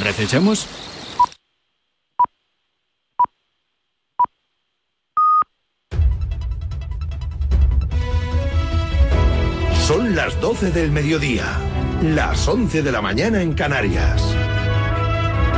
[0.00, 0.66] ¿Recechamos?
[9.86, 11.44] Son las 12 del mediodía,
[12.02, 14.22] las 11 de la mañana en Canarias.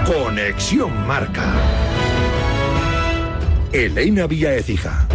[0.04, 1.55] Conexión Marca.
[3.73, 5.07] Elena Vía Ecija.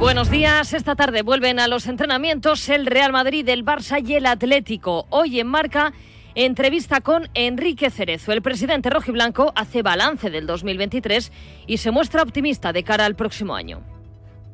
[0.00, 0.72] Buenos días.
[0.72, 5.06] Esta tarde vuelven a los entrenamientos el Real Madrid, el Barça y el Atlético.
[5.10, 5.92] Hoy en marca.
[6.34, 8.32] Entrevista con Enrique Cerezo.
[8.32, 11.30] El presidente rojiblanco hace balance del 2023
[11.66, 13.82] y se muestra optimista de cara al próximo año.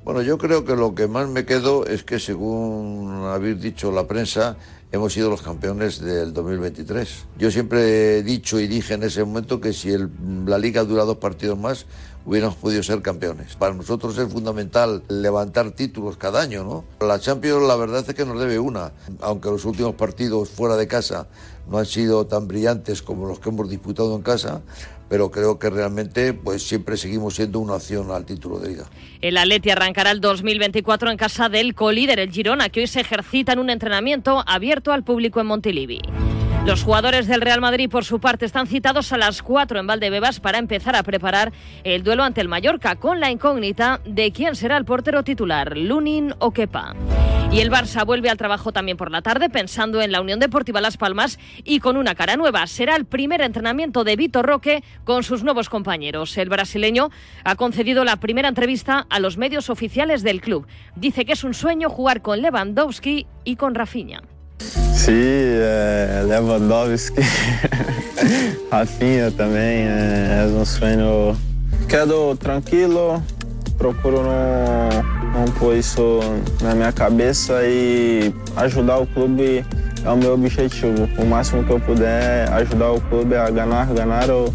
[0.02, 4.08] Bueno, yo creo que lo que más me quedo es que, según habéis dicho la
[4.08, 4.56] prensa,
[4.92, 7.26] hemos sido los campeones del 2023.
[7.38, 9.90] Yo siempre he dicho y dije en ese momento que si
[10.46, 11.86] la liga dura dos partidos más,
[12.24, 13.54] hubiéramos podido ser campeones.
[13.56, 16.84] Para nosotros es fundamental levantar títulos cada año, ¿no?
[17.06, 20.88] La Champions la verdad es que nos debe una, aunque los últimos partidos fuera de
[20.88, 21.28] casa
[21.70, 24.62] no han sido tan brillantes como los que hemos disputado en casa,
[25.08, 28.84] pero creo que realmente pues siempre seguimos siendo una opción al título de liga.
[29.20, 33.52] El Atleti arrancará el 2024 en casa del colíder, el Girona, que hoy se ejercita
[33.52, 36.00] en un entrenamiento abierto al público en Montilivi.
[36.66, 40.40] Los jugadores del Real Madrid, por su parte, están citados a las 4 en Valdebebas
[40.40, 41.52] para empezar a preparar
[41.84, 46.34] el duelo ante el Mallorca, con la incógnita de quién será el portero titular, Lunin
[46.40, 46.96] o Kepa.
[47.52, 50.80] Y el Barça vuelve al trabajo también por la tarde, pensando en la Unión Deportiva
[50.80, 52.66] Las Palmas y con una cara nueva.
[52.66, 56.36] Será el primer entrenamiento de Vitor Roque con sus nuevos compañeros.
[56.36, 57.10] El brasileño
[57.44, 60.66] ha concedido la primera entrevista a los medios oficiales del club.
[60.96, 64.20] Dice que es un sueño jugar con Lewandowski y con Rafinha.
[64.58, 66.15] Sí, eh,
[66.56, 67.20] Lewandowski,
[68.70, 71.36] Rafinha também, é, é um sonho.
[71.88, 73.22] Quedo tranquilo,
[73.76, 76.20] procuro não, não pôr isso
[76.62, 79.64] na minha cabeça e ajudar o clube
[80.04, 81.08] é o meu objetivo.
[81.18, 84.52] O máximo que eu puder ajudar o clube a ganhar, ganhar ou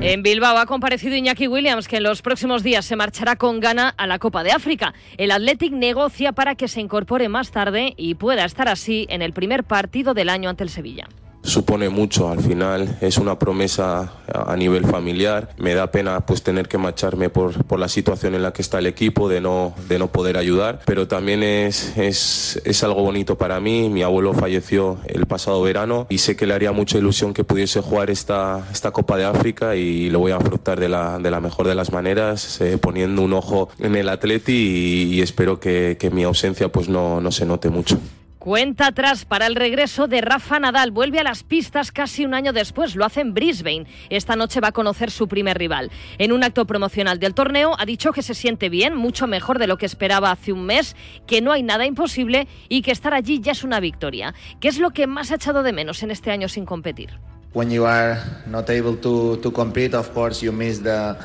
[0.00, 3.94] En Bilbao ha comparecido Iñaki Williams, que en los próximos días se marchará con gana
[3.96, 4.94] a la Copa de África.
[5.18, 9.34] El Athletic negocia para que se incorpore más tarde y pueda estar así en el
[9.34, 11.06] primer partido del año ante el Sevilla
[11.48, 16.68] supone mucho al final, es una promesa a nivel familiar, me da pena pues tener
[16.68, 19.98] que marcharme por, por la situación en la que está el equipo, de no, de
[19.98, 24.98] no poder ayudar, pero también es, es, es algo bonito para mí, mi abuelo falleció
[25.06, 28.90] el pasado verano y sé que le haría mucha ilusión que pudiese jugar esta, esta
[28.90, 31.92] Copa de África y lo voy a afrontar de la, de la mejor de las
[31.92, 36.70] maneras, eh, poniendo un ojo en el atleti y, y espero que, que mi ausencia
[36.70, 37.98] pues no, no se note mucho.
[38.38, 40.92] Cuenta atrás para el regreso de Rafa Nadal.
[40.92, 42.94] Vuelve a las pistas casi un año después.
[42.94, 43.86] Lo hace en Brisbane.
[44.10, 45.90] Esta noche va a conocer su primer rival.
[46.18, 49.66] En un acto promocional del torneo ha dicho que se siente bien, mucho mejor de
[49.66, 50.94] lo que esperaba hace un mes,
[51.26, 54.32] que no hay nada imposible y que estar allí ya es una victoria.
[54.60, 57.18] ¿Qué es lo que más ha echado de menos en este año sin competir?
[57.54, 61.16] When you are not able to, to compete, of course you miss the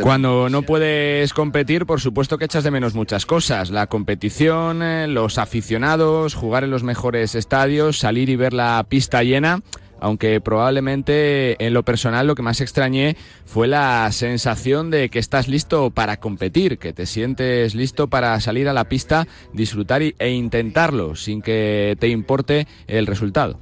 [0.00, 3.70] cuando no puedes competir, por supuesto que echas de menos muchas cosas.
[3.70, 9.22] La competición, eh, los aficionados, jugar en los mejores estadios, salir y ver la pista
[9.22, 9.62] llena.
[10.00, 13.16] Aunque probablemente en lo personal lo que más extrañé
[13.46, 18.68] fue la sensación de que estás listo para competir, que te sientes listo para salir
[18.68, 23.58] a la pista, disfrutar e intentarlo sin que te importe el resultado.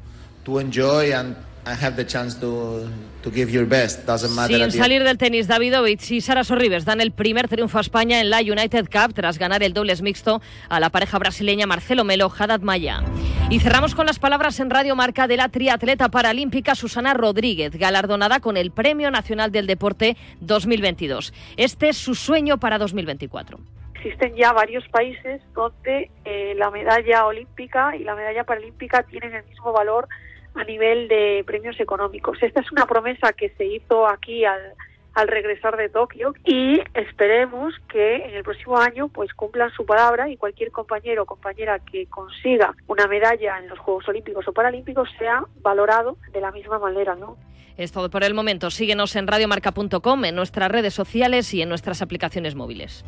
[4.72, 8.30] Sin salir del tenis, Davidovich y Sara Sorribes dan el primer triunfo a España en
[8.30, 12.62] la United Cup tras ganar el dobles mixto a la pareja brasileña Marcelo Melo, Haddad
[12.62, 13.04] Maya.
[13.48, 18.40] Y cerramos con las palabras en Radio Marca de la triatleta paralímpica Susana Rodríguez, galardonada
[18.40, 21.32] con el Premio Nacional del Deporte 2022.
[21.56, 23.60] Este es su sueño para 2024
[23.94, 29.44] existen ya varios países donde eh, la medalla olímpica y la medalla paralímpica tienen el
[29.44, 30.08] mismo valor
[30.54, 32.42] a nivel de premios económicos.
[32.42, 34.74] Esta es una promesa que se hizo aquí al,
[35.14, 40.28] al regresar de Tokio y esperemos que en el próximo año pues cumplan su palabra
[40.28, 45.08] y cualquier compañero o compañera que consiga una medalla en los Juegos Olímpicos o Paralímpicos
[45.19, 47.37] sea valorado de la misma manera, ¿no?
[47.76, 48.70] Es todo por el momento.
[48.70, 53.04] Síguenos en radiomarca.com, en nuestras redes sociales y en nuestras aplicaciones móviles.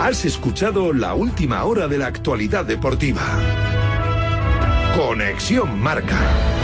[0.00, 3.22] Has escuchado la última hora de la actualidad deportiva.
[4.96, 6.63] Conexión Marca.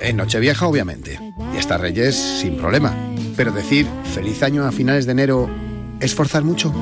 [0.00, 1.18] En Nochevieja, obviamente.
[1.54, 2.94] Y hasta Reyes, sin problema.
[3.36, 5.50] Pero decir feliz año a finales de enero
[6.00, 6.72] es forzar mucho.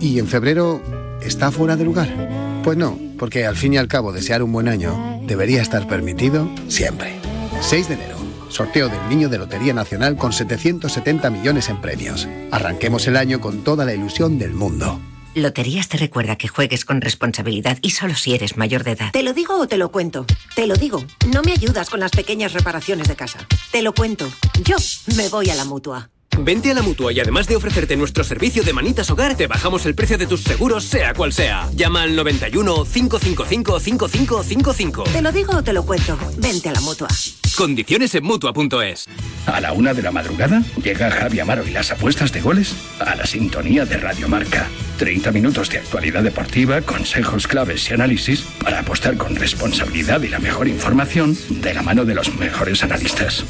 [0.00, 0.82] Y en febrero
[1.22, 2.60] está fuera de lugar.
[2.62, 6.48] Pues no, porque al fin y al cabo desear un buen año debería estar permitido
[6.68, 7.14] siempre.
[7.60, 8.16] 6 de enero.
[8.48, 12.28] Sorteo del Niño de Lotería Nacional con 770 millones en premios.
[12.52, 15.00] Arranquemos el año con toda la ilusión del mundo.
[15.34, 19.10] Loterías te recuerda que juegues con responsabilidad y solo si eres mayor de edad.
[19.12, 20.26] ¿Te lo digo o te lo cuento?
[20.54, 21.04] Te lo digo.
[21.32, 23.46] No me ayudas con las pequeñas reparaciones de casa.
[23.72, 24.30] Te lo cuento.
[24.62, 24.76] Yo
[25.16, 26.10] me voy a la mutua.
[26.38, 29.86] Vente a la mutua y además de ofrecerte nuestro servicio de manitas hogar, te bajamos
[29.86, 31.68] el precio de tus seguros, sea cual sea.
[31.74, 35.04] Llama al 91 555 5555.
[35.04, 36.18] Te lo digo o te lo cuento.
[36.36, 37.08] Vente a la mutua.
[37.56, 39.06] Condiciones en mutua.es.
[39.46, 43.14] A la una de la madrugada llega Javi Amaro y las apuestas de goles a
[43.14, 44.68] la sintonía de Radio Marca.
[44.98, 50.38] 30 minutos de actualidad deportiva, consejos claves y análisis para apostar con responsabilidad y la
[50.40, 53.44] mejor información de la mano de los mejores analistas.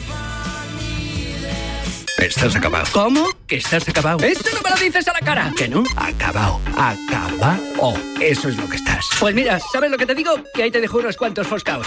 [2.18, 2.86] Estás acabado.
[2.92, 3.28] ¿Cómo?
[3.46, 4.24] ¿Que estás acabado?
[4.24, 5.52] ¡Esto no me lo dices a la cara!
[5.56, 5.82] ¿Que no?
[5.96, 6.60] Acabado.
[6.76, 7.94] Acabado.
[8.20, 9.06] Eso es lo que estás.
[9.18, 10.32] Pues mira, ¿sabes lo que te digo?
[10.54, 11.86] Que ahí te dejo unos cuantos foscaos.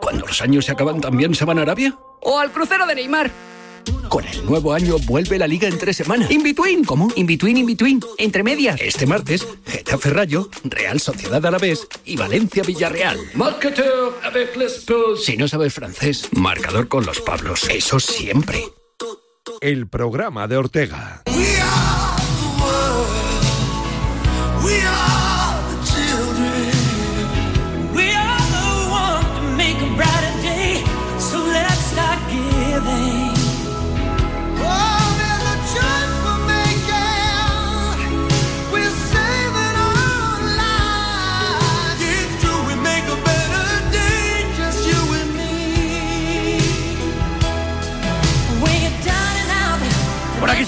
[0.00, 1.96] Cuando los años se acaban, ¿también se van a Arabia?
[2.20, 3.30] O al crucero de Neymar.
[4.08, 6.30] Con el nuevo año vuelve la liga en tres semanas.
[6.30, 6.84] In between.
[6.84, 7.08] ¿Cómo?
[7.16, 8.00] In between, in between.
[8.18, 8.78] Entre medias.
[8.80, 13.18] Este martes, Getafe Rayo, Real Sociedad Alavés y Valencia Villarreal.
[13.34, 14.84] Marcateur avec les.
[15.24, 17.66] Si no sabes francés, marcador con los Pablos.
[17.70, 18.64] Eso siempre.
[19.60, 21.22] El programa de Ortega.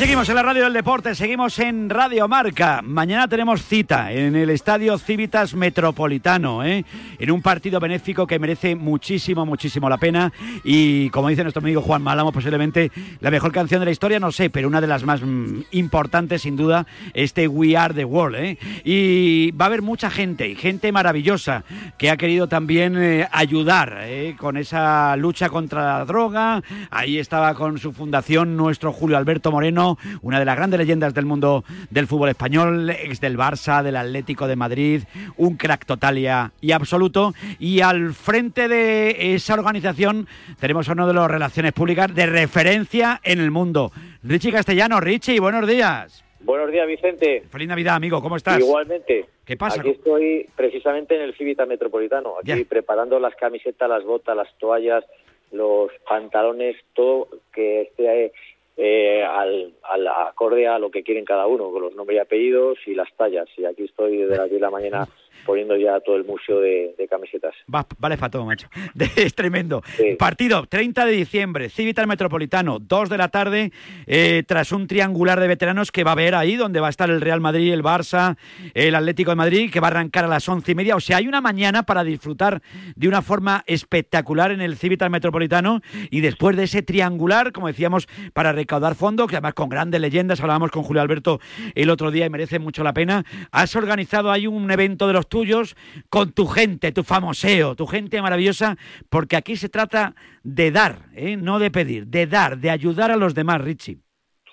[0.06, 2.80] Seguimos en la radio del deporte, seguimos en Radio Marca.
[2.80, 6.84] Mañana tenemos cita en el Estadio Civitas Metropolitano, ¿eh?
[7.18, 10.32] en un partido benéfico que merece muchísimo, muchísimo la pena.
[10.62, 14.30] Y como dice nuestro amigo Juan Malamo, posiblemente la mejor canción de la historia, no
[14.30, 18.36] sé, pero una de las más mm, importantes, sin duda, este We Are the World.
[18.36, 18.58] ¿eh?
[18.84, 21.64] Y va a haber mucha gente, gente maravillosa,
[21.98, 24.36] que ha querido también eh, ayudar ¿eh?
[24.38, 26.62] con esa lucha contra la droga.
[26.92, 31.26] Ahí estaba con su fundación nuestro Julio Alberto Moreno una de las grandes leyendas del
[31.26, 35.02] mundo del fútbol español, ex del Barça, del Atlético de Madrid,
[35.36, 37.34] un crack total y, absoluto.
[37.58, 40.26] Y al frente de esa organización
[40.60, 43.92] tenemos a uno de las relaciones públicas de referencia en el mundo.
[44.22, 46.24] Richie Castellano, Richie, buenos días.
[46.40, 47.42] Buenos días, Vicente.
[47.50, 48.60] Feliz Navidad, amigo, ¿cómo estás?
[48.60, 49.26] Igualmente.
[49.44, 49.80] ¿Qué pasa?
[49.80, 55.04] Aquí estoy precisamente en el Civita Metropolitano, aquí preparando las camisetas, las botas, las toallas,
[55.52, 58.32] los pantalones, todo que esté
[58.76, 62.78] eh, al, al acorde a lo que quieren cada uno, con los nombres y apellidos
[62.86, 63.48] y las tallas.
[63.56, 65.08] Y aquí estoy desde las 10 de la mañana
[65.46, 67.54] poniendo ya todo el museo de, de camisetas.
[67.72, 68.68] Va- vale para todo, macho.
[69.16, 69.82] es tremendo.
[70.18, 73.72] Partido 30 de diciembre, Civitas Metropolitano, 2 de la tarde,
[74.06, 77.08] eh, tras un triangular de veteranos que va a haber ahí, donde va a estar
[77.10, 78.36] el Real Madrid, el Barça,
[78.74, 80.96] el Atlético de Madrid, que va a arrancar a las once y media.
[80.96, 82.60] O sea, hay una mañana para disfrutar
[82.94, 88.08] de una forma espectacular en el Civitas Metropolitano y después de ese triangular, como decíamos,
[88.32, 91.40] para recaudar fondos, que además con grandes leyendas, hablábamos con Julio Alberto
[91.74, 93.24] el otro día y merece mucho la pena.
[93.52, 95.76] Has organizado ahí un evento de los tuyos
[96.08, 98.76] con tu gente, tu famoseo, tu gente maravillosa,
[99.10, 101.36] porque aquí se trata de dar, ¿eh?
[101.36, 103.98] no de pedir, de dar, de ayudar a los demás, Richie.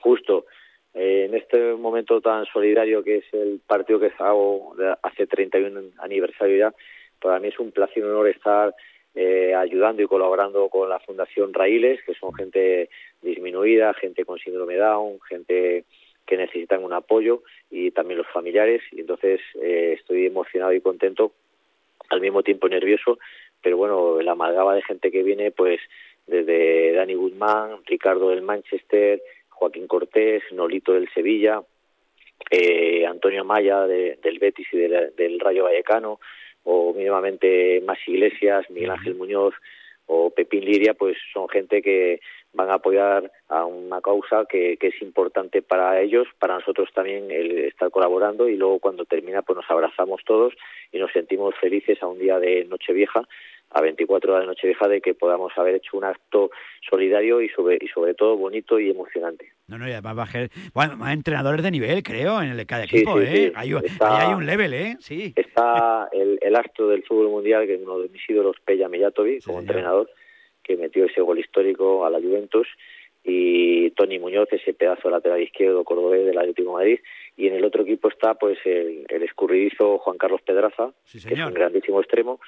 [0.01, 0.45] Justo.
[0.93, 6.57] Eh, en este momento tan solidario que es el partido que hago hace 31 aniversario
[6.57, 6.73] ya,
[7.21, 8.75] para mí es un placer y un honor estar
[9.15, 12.89] eh, ayudando y colaborando con la Fundación Raíles, que son gente
[13.21, 15.85] disminuida, gente con síndrome Down, gente
[16.25, 18.81] que necesitan un apoyo y también los familiares.
[18.91, 21.33] Y entonces eh, estoy emocionado y contento,
[22.09, 23.17] al mismo tiempo nervioso,
[23.61, 25.79] pero bueno, la amalgama de gente que viene, pues
[26.27, 31.61] desde Dani Guzmán, Ricardo del Manchester, Joaquín Cortés, Nolito del Sevilla,
[32.49, 36.19] eh, Antonio Maya de- del Betis y del, del Rayo Vallecano,
[36.63, 39.53] o mínimamente más Iglesias, Miguel Ángel Muñoz,
[40.05, 42.19] o Pepín Liria, pues son gente que
[42.53, 47.31] van a apoyar a una causa que, que es importante para ellos, para nosotros también
[47.31, 50.53] el estar colaborando y luego cuando termina pues nos abrazamos todos
[50.91, 53.27] y nos sentimos felices a un día de Nochevieja
[53.75, 56.51] a 24 horas de Nochevieja de que podamos haber hecho un acto
[56.87, 59.51] solidario y sobre y sobre todo bonito y emocionante.
[59.67, 62.65] No, no, y además va a ser, bueno, más entrenadores de nivel, creo, en el
[62.67, 63.47] cada Sí, equipo, sí, ¿eh?
[63.47, 63.51] sí.
[63.55, 64.97] Hay, Está- hay un level, ¿eh?
[64.99, 65.33] Sí.
[65.35, 69.43] Está el, el astro del fútbol mundial, que es uno de mis ídolos, Peja Mijatovic,
[69.43, 70.07] como entrenador,
[70.63, 72.67] que metió ese gol histórico a la Juventus,
[73.23, 76.99] y Tony Muñoz, ese pedazo lateral izquierdo cordobés del Atlético de Madrid,
[77.37, 81.39] y en el otro equipo está pues el, el escurridizo Juan Carlos Pedraza, que es
[81.39, 82.39] un grandísimo extremo,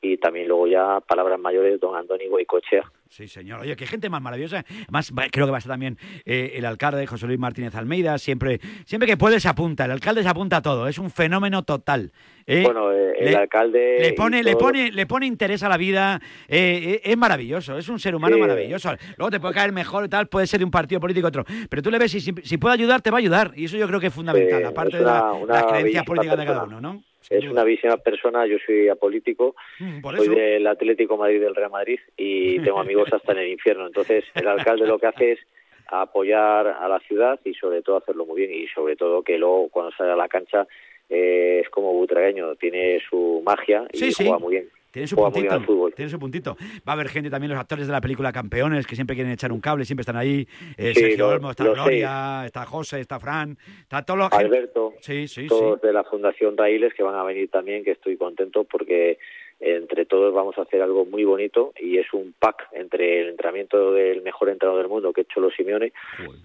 [0.00, 2.82] y también luego ya palabras mayores don Andoni Goicoechea,
[3.14, 3.60] Sí, señor.
[3.60, 4.64] Oye, qué gente más maravillosa.
[4.82, 8.18] Además, va- creo que va a estar también eh, el alcalde José Luis Martínez Almeida.
[8.18, 9.84] Siempre, siempre que puede se apunta.
[9.84, 10.88] El alcalde se apunta a todo.
[10.88, 12.10] Es un fenómeno total.
[12.44, 12.62] ¿eh?
[12.64, 15.76] Bueno, eh, el Le- alcalde le y pone, le pone, le pone interés a la
[15.76, 16.20] vida.
[16.48, 17.78] eh, eh, es maravilloso.
[17.78, 18.40] Es un ser humano Sí.
[18.40, 18.90] maravilloso.
[19.16, 20.26] Luego te puede caer mejor y tal.
[20.26, 21.44] Puede ser de un partido político otro.
[21.70, 23.52] Pero tú le ves si, si, si puede ayudar, te va a ayudar.
[23.54, 24.64] Y eso yo creo que es fundamental.
[24.66, 27.00] Aparte de la- las creencias políticas de cada uno, ¿no?
[27.30, 31.98] Es una bellísima persona, yo soy apolítico, Mm, soy del Atlético Madrid del Real Madrid
[32.16, 33.86] y tengo amigos hasta en el infierno.
[33.86, 35.38] Entonces, el alcalde lo que hace es
[35.86, 39.68] apoyar a la ciudad y sobre todo hacerlo muy bien y sobre todo que luego
[39.68, 40.66] cuando sale a la cancha
[41.10, 44.24] eh, es como butragueño, tiene su magia y Sí, sí.
[44.24, 44.68] juega muy bien.
[44.94, 45.60] Tiene su puntito.
[45.96, 46.56] Tiene su puntito.
[46.88, 49.50] Va a haber gente también, los actores de la película Campeones, que siempre quieren echar
[49.50, 50.46] un cable, siempre están ahí.
[50.78, 54.94] Eh, Sí, Sergio Olmo, está lo Gloria, está José, está Fran, está todo lo Alberto,
[55.00, 58.62] Sí, sí, todos de la Fundación Raíles que van a venir también, que estoy contento
[58.62, 59.18] porque
[59.60, 63.92] entre todos vamos a hacer algo muy bonito y es un pack entre el entrenamiento
[63.92, 65.92] del mejor entrenador del mundo que es Cholo Simeone,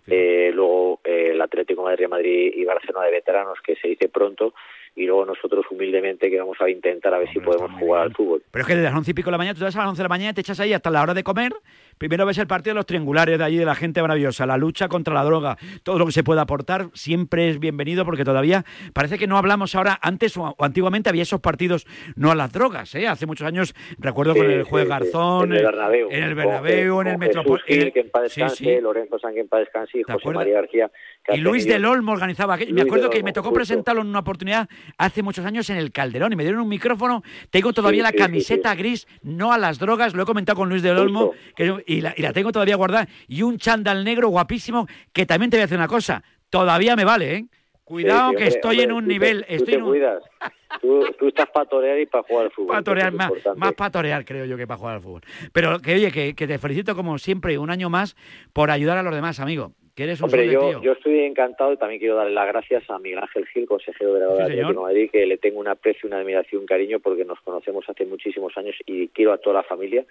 [0.08, 4.10] eh, luego eh, el Atlético de Madrid, Madrid y Barcelona de veteranos que se dice
[4.10, 4.54] pronto
[4.96, 8.44] y luego nosotros humildemente que vamos a intentar a ver si podemos jugar al fútbol.
[8.52, 9.80] Pero es que desde las once y pico de la mañana, tú te vas a
[9.80, 11.54] las once de la mañana y te echas ahí hasta la hora de comer.
[12.00, 14.88] Primero ves el partido de los triangulares de allí, de la gente maravillosa, la lucha
[14.88, 18.64] contra la droga, todo lo que se pueda aportar siempre es bienvenido porque todavía
[18.94, 22.96] parece que no hablamos ahora, antes o, antiguamente había esos partidos no a las drogas,
[22.96, 23.06] ¿eh?
[23.06, 24.90] Hace muchos años, recuerdo con el juez sí.
[24.90, 27.92] Garzón, en el Bernabéu, en el Bernabéu, en el con Jesús Metropol- Gil, en el-
[27.94, 28.82] que en paz descanse.
[28.82, 30.30] Lorenzo San que en paz descanse y José?
[30.32, 30.90] María García.
[31.34, 32.74] Y Luis del Olmo organizaba aquello.
[32.74, 33.56] Me acuerdo que me tocó justo.
[33.60, 37.24] presentarlo en una oportunidad hace muchos años en el Calderón y me dieron un micrófono.
[37.50, 40.82] Tengo todavía Sí, la camiseta gris, no a las drogas, lo he comentado con Luis
[40.82, 43.08] del Olmo que- y, la, y la tengo todavía guardada.
[43.28, 47.06] Y un chándal negro guapísimo que también te voy a decir una cosa, todavía me
[47.06, 47.46] vale, ¿eh?
[47.84, 49.84] Cuidado Sí, que hombre, estoy hombre, en un tú te- nivel, tú estoy te en
[49.84, 50.24] un cuidas.
[50.82, 52.68] Tú, tú estás para torear y para jugar al fútbol.
[52.68, 55.22] para torear, eso es más, más para torear, creo yo, que para jugar al fútbol.
[55.52, 58.16] Pero que oye, que, que te felicito como siempre, un año más,
[58.54, 59.74] por ayudar a los demás, amigo.
[59.96, 60.82] Que eres un Hombre, yo, tío.
[60.84, 64.20] yo estoy encantado y también quiero darle las gracias a Miguel Ángel Gil, consejero de
[64.20, 67.42] la Sí, de Madrid, que le tengo un aprecio, una admiración, un cariño, porque nos
[67.42, 70.06] conocemos hace muchísimos años y quiero a toda la familia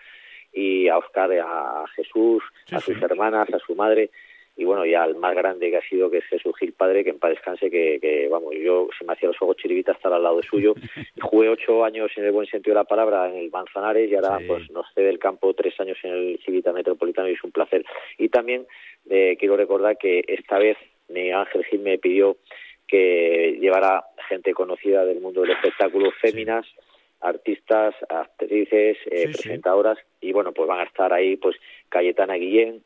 [0.53, 4.11] y a Oscar, a Jesús, a sus hermanas, a su madre
[4.59, 7.11] y bueno, y al más grande que ha sido, que es Jesús Gil Padre, que
[7.11, 10.25] en paz descanse, que, que vamos, yo se me hacía los ojos chiribita estar al
[10.25, 10.75] lado suyo.
[11.15, 14.17] Y jugué ocho años en el buen sentido de la palabra en el Manzanares y
[14.17, 17.53] ahora pues nos cede el campo tres años en el Civita Metropolitano y es un
[17.53, 17.85] placer.
[18.19, 18.67] Y también
[19.09, 20.77] eh, quiero recordar que esta vez
[21.07, 22.39] Miguel Ángel Gil me pidió
[22.89, 26.67] que llevara gente conocida del mundo del espectáculo, féminas,
[27.21, 31.57] artistas, actrices, eh, presentadoras, y bueno, pues van a estar ahí pues
[31.89, 32.83] Cayetana Guillén,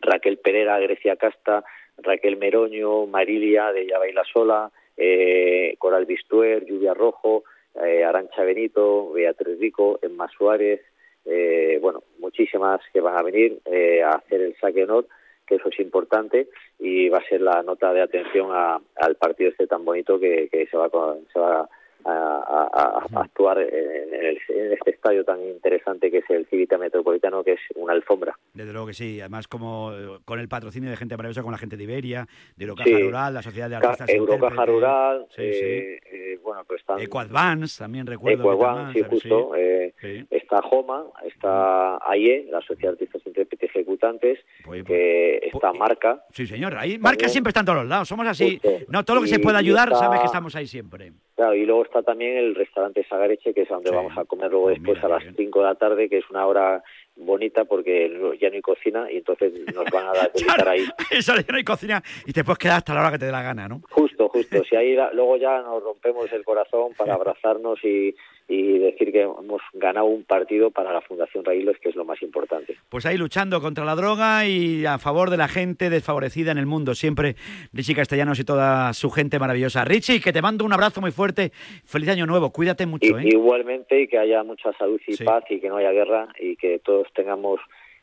[0.00, 1.64] Raquel Pereira, Grecia Casta,
[1.98, 7.44] Raquel Meroño, Marilia de Ya Baila Sola, eh, Coral Bistuer, Lluvia Rojo,
[7.84, 10.80] eh, Arancha Benito, Beatriz Rico, Emma Suárez,
[11.24, 15.06] eh, bueno, muchísimas que van a venir eh, a hacer el saque honor,
[15.46, 16.48] que eso es importante
[16.78, 20.48] y va a ser la nota de atención a- al partido este tan bonito que,
[20.50, 21.68] que se va, con- se va
[22.04, 26.46] a, a- a- a actuar en, el- en este estadio tan interesante que es el
[26.46, 28.36] Civita Metropolitano, que es una alfombra.
[28.54, 31.58] Desde luego que sí, además como eh, con el patrocinio de gente maravillosa, con la
[31.58, 32.26] gente de Iberia,
[32.56, 33.02] de Eurocaja Sí.
[33.02, 37.78] Rural, la Sociedad de Artistas Eurocaja Intérpretes, Rural, sí, eh, eh, bueno, pues están Ecoadvance,
[37.78, 38.52] también recuerdo.
[38.52, 39.54] Ecuadvance, sí, justo.
[39.56, 39.92] eh,
[40.30, 44.38] Está Joma, está AIE, la Sociedad de Artistas Intérpretes Ejecutantes,
[44.86, 46.22] que está Marca.
[46.32, 47.30] Sí, señor, ahí marca También.
[47.30, 48.58] siempre está en todos los lados, somos así.
[48.62, 48.84] Justo.
[48.88, 51.12] No, todo lo que se pueda ayudar, está- sabes que estamos ahí siempre.
[51.34, 54.68] Claro, y luego está también el restaurante Sagareche, que es donde vamos a comer luego
[54.68, 56.82] después a las 5 de la tarde, que es una hora
[57.16, 60.84] bonita porque ya no hay cocina y entonces nos van a dar estar ahí.
[61.10, 63.32] Eso ya no hay cocina y te puedes quedar hasta la hora que te dé
[63.32, 63.80] la gana, ¿no?
[63.90, 64.62] Justo, justo.
[64.64, 68.14] Si ahí la- luego ya nos rompemos el corazón para abrazarnos y,
[68.48, 72.22] y decir que hemos ganado un partido para la Fundación Raíles, que es lo más
[72.22, 72.76] importante.
[72.88, 76.66] Pues ahí luchando contra la droga y a favor de la gente desfavorecida en el
[76.66, 76.94] mundo.
[76.94, 77.34] Siempre
[77.72, 79.84] Richie Castellanos y toda su gente maravillosa.
[79.84, 81.50] Richie, que te mando un abrazo muy fuerte.
[81.84, 82.50] Feliz año nuevo.
[82.52, 83.22] Cuídate Y- mucho, ¿eh?
[83.26, 86.78] Igualmente, y que haya mucha salud y paz y que no haya guerra y que
[86.78, 87.58] todos tengamos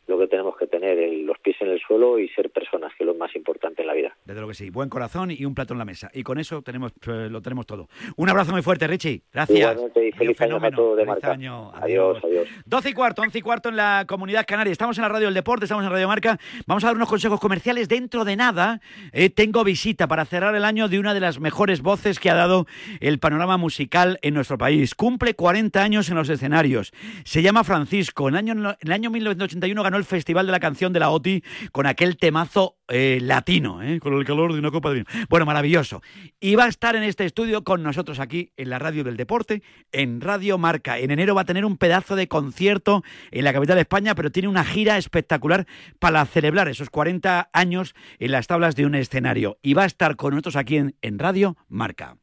[0.07, 3.03] lo que tenemos que tener, el- los pies en el suelo y ser personas, que
[3.03, 4.15] es lo más importante en la vida.
[4.25, 4.69] Desde lo que sí.
[4.69, 6.09] Buen corazón y un plato en la mesa.
[6.13, 7.87] Y con eso tenemos eh, lo tenemos todo.
[8.17, 9.21] Un abrazo muy fuerte, Richie.
[9.31, 9.57] Gracias.
[9.59, 10.77] Igualmente, y feliz año a fenómeno.
[10.77, 11.31] todos de marca.
[11.31, 11.71] año.
[11.75, 12.47] Adiós, adiós.
[12.65, 14.71] 12 y cuarto, 11 y cuarto en la comunidad canaria.
[14.71, 16.37] Estamos en la radio del deporte, estamos en Radio Marca.
[16.67, 17.87] Vamos a dar unos consejos comerciales.
[17.87, 18.81] Dentro de nada,
[19.13, 22.35] eh, tengo visita para cerrar el año de una de las mejores voces que ha
[22.35, 22.65] dado
[22.99, 24.95] el panorama musical en nuestro país.
[24.95, 26.91] Cumple 40 años en los escenarios.
[27.23, 28.27] Se llama Francisco.
[28.27, 31.09] En el año, en el año 1981 ganó el Festival de la Canción de la
[31.09, 35.05] OTI con aquel temazo eh, latino, eh, con el calor de una copa de vino.
[35.29, 36.01] Bueno, maravilloso.
[36.39, 39.63] Y va a estar en este estudio con nosotros aquí en la radio del deporte,
[39.91, 40.99] en Radio Marca.
[40.99, 44.31] En enero va a tener un pedazo de concierto en la capital de España, pero
[44.31, 45.65] tiene una gira espectacular
[45.99, 49.57] para celebrar esos 40 años en las tablas de un escenario.
[49.61, 52.17] Y va a estar con nosotros aquí en, en Radio Marca.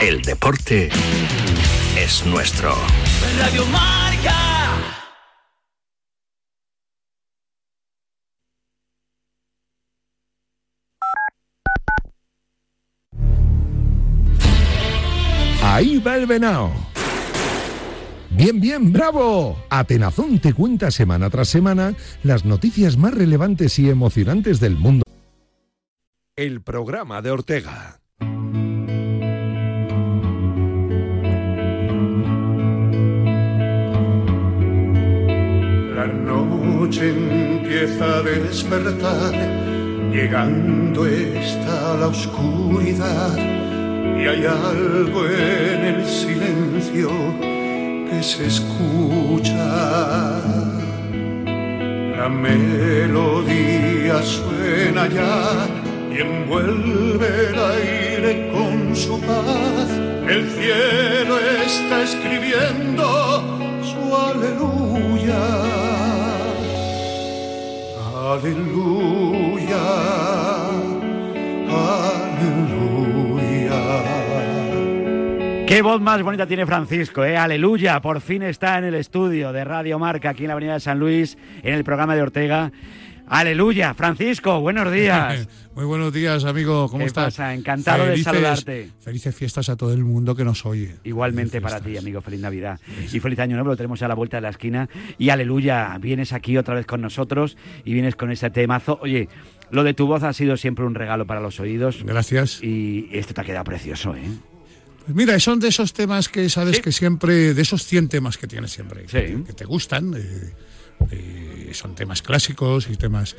[0.00, 0.88] El deporte
[1.96, 2.74] es nuestro.
[3.38, 3.89] Radio Marca.
[15.62, 16.72] Ahí va el venao.
[18.30, 19.56] Bien, bien, bravo.
[19.68, 25.04] Atenazón te cuenta semana tras semana las noticias más relevantes y emocionantes del mundo.
[26.36, 28.00] El programa de Ortega.
[35.94, 39.34] La noche empieza a despertar,
[40.10, 43.59] llegando está la oscuridad
[44.20, 47.10] y hay algo en el silencio
[48.10, 49.64] que se escucha.
[52.18, 55.66] La melodía suena ya
[56.12, 59.88] y envuelve el aire con su paz.
[60.28, 63.06] El cielo está escribiendo
[63.82, 65.42] su aleluya.
[68.32, 68.90] Aleluya.
[71.68, 72.09] Aleluya.
[75.70, 77.36] Qué voz más bonita tiene Francisco, ¿eh?
[77.36, 80.80] Aleluya, por fin está en el estudio de Radio Marca aquí en la Avenida de
[80.80, 82.72] San Luis, en el programa de Ortega.
[83.28, 85.46] Aleluya, Francisco, buenos días.
[85.76, 86.88] Muy buenos días, amigo.
[86.88, 87.26] ¿Cómo ¿Qué estás?
[87.26, 87.54] pasa?
[87.54, 88.90] Encantado de saludarte.
[88.98, 90.96] Felices fiestas a todo el mundo que nos oye.
[91.04, 92.80] Igualmente para ti, amigo, feliz Navidad.
[93.12, 94.88] Y feliz año nuevo, lo tenemos a la vuelta de la esquina.
[95.18, 98.98] Y aleluya, vienes aquí otra vez con nosotros y vienes con ese temazo.
[99.02, 99.28] Oye,
[99.70, 102.02] lo de tu voz ha sido siempre un regalo para los oídos.
[102.02, 102.60] Gracias.
[102.60, 104.28] Y esto te ha quedado precioso, ¿eh?
[105.04, 108.46] Pues mira, son de esos temas que sabes que siempre, de esos 100 temas que
[108.46, 109.08] tienes siempre, Sí.
[109.18, 110.14] que, que te gustan.
[110.16, 110.52] eh,
[111.10, 113.34] eh, son temas clásicos y temas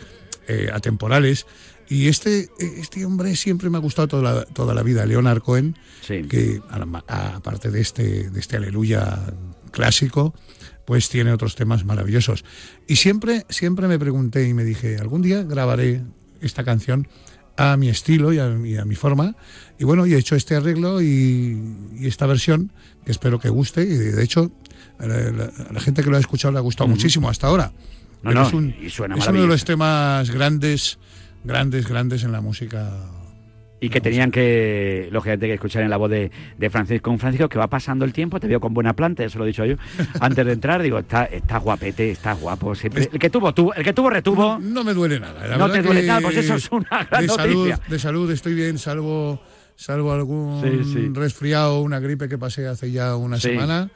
[0.47, 1.45] eh, atemporales.
[1.87, 5.77] Y este, este hombre siempre me ha gustado toda la, toda la vida, Leonard Cohen,
[6.07, 6.61] que
[7.07, 9.19] aparte de este, de este aleluya
[9.71, 10.33] clásico,
[10.85, 12.43] pues tiene otros temas maravillosos.
[12.87, 16.01] Y siempre, siempre me pregunté y me dije, algún día grabaré
[16.39, 17.07] esta canción
[17.61, 19.35] a mi estilo y a, mi- a mi forma.
[19.79, 21.57] Y bueno, y he hecho este arreglo y,
[21.99, 22.71] y esta versión,
[23.05, 23.81] que espero que guste.
[23.83, 24.51] Y de hecho,
[24.99, 26.95] a la, la- a la gente que lo ha escuchado le ha gustado Ujú.
[26.95, 27.71] muchísimo hasta ahora.
[28.23, 30.99] No, no, es un- y suena es uno de los temas grandes,
[31.43, 32.91] grandes, grandes en la música.
[33.83, 37.09] Y que tenían que, lógicamente, que escuchar en la voz de, de Francisco.
[37.09, 39.47] Un Francisco que va pasando el tiempo, te veo con buena planta, eso lo he
[39.47, 39.75] dicho yo.
[40.21, 42.75] Antes de entrar, digo, está, está guapete, está guapo.
[42.75, 43.09] siempre.
[43.11, 44.59] El que tuvo, tuvo, el que tuvo, retuvo.
[44.59, 45.47] No me duele nada.
[45.47, 47.79] la No te duele nada, pues eso es una gran de salud, noticia.
[47.89, 49.41] de salud estoy bien, salvo,
[49.75, 51.09] salvo algún Sí, sí.
[51.15, 53.49] resfriado, una gripe que pasé hace ya una Sí.
[53.49, 53.89] semana,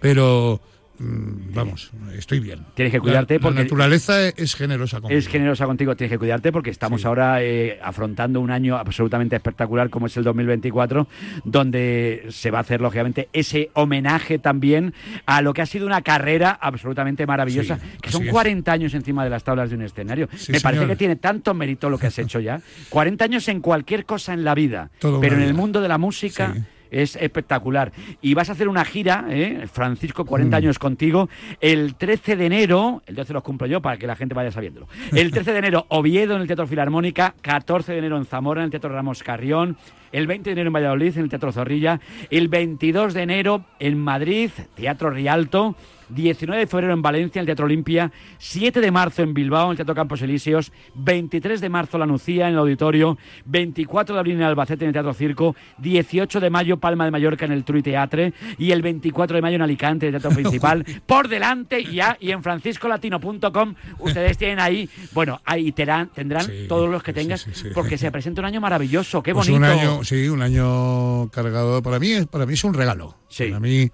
[0.00, 0.60] pero
[1.02, 2.60] vamos, estoy bien.
[2.74, 5.18] Tienes que cuidarte La- porque- la naturaleza es generosa conmigo.
[5.18, 9.88] Es generosa contigo, tienes que cuidarte porque estamos ahora eh, afrontando un año absolutamente espectacular
[9.88, 11.08] como es el 2024,
[11.44, 14.94] donde se va a hacer lógicamente ese homenaje también
[15.26, 18.32] a lo que ha sido una carrera absolutamente maravillosa, Sí, que son así es.
[18.32, 20.28] 40 años encima de las tablas de un escenario.
[20.36, 22.60] Sí, Me parece que tiene tanto mérito lo que has hecho ya.
[22.90, 25.98] 40 años en cualquier cosa en la vida, una pero en el mundo de la
[25.98, 26.54] música...
[26.90, 27.92] Es espectacular.
[28.20, 29.66] Y vas a hacer una gira, ¿eh?
[29.72, 31.28] Francisco, 40 años contigo,
[31.60, 34.88] el 13 de enero, el 12 los cumplo yo para que la gente vaya sabiéndolo.
[35.12, 38.66] El 13 de enero, Oviedo en el Teatro Filarmónica, 14 de enero en Zamora en
[38.66, 39.76] el Teatro Ramos Carrión,
[40.12, 42.00] el 20 de enero en Valladolid en el Teatro Zorrilla,
[42.30, 45.76] el 22 de enero en Madrid, Teatro Rialto,
[46.14, 49.70] 19 de febrero en Valencia, en el Teatro Olimpia, 7 de marzo en Bilbao, en
[49.72, 54.36] el Teatro Campos Elíseos, 23 de marzo La Nucía en el Auditorio, 24 de abril
[54.36, 57.82] en Albacete en el Teatro Circo, 18 de mayo Palma de Mallorca en el Trui
[57.82, 62.16] Teatre y el 24 de mayo en Alicante, en el Teatro Principal, por delante ya
[62.20, 67.98] y en franciscolatino.com ustedes tienen ahí, bueno, ahí tendrán, tendrán todos los que tengas, porque
[67.98, 69.72] se presenta un año maravilloso, qué Pues bonito.
[69.72, 71.82] un año, sí, un año cargado.
[71.82, 73.16] Para mí, para mí es un regalo.
[73.38, 73.90] Para mí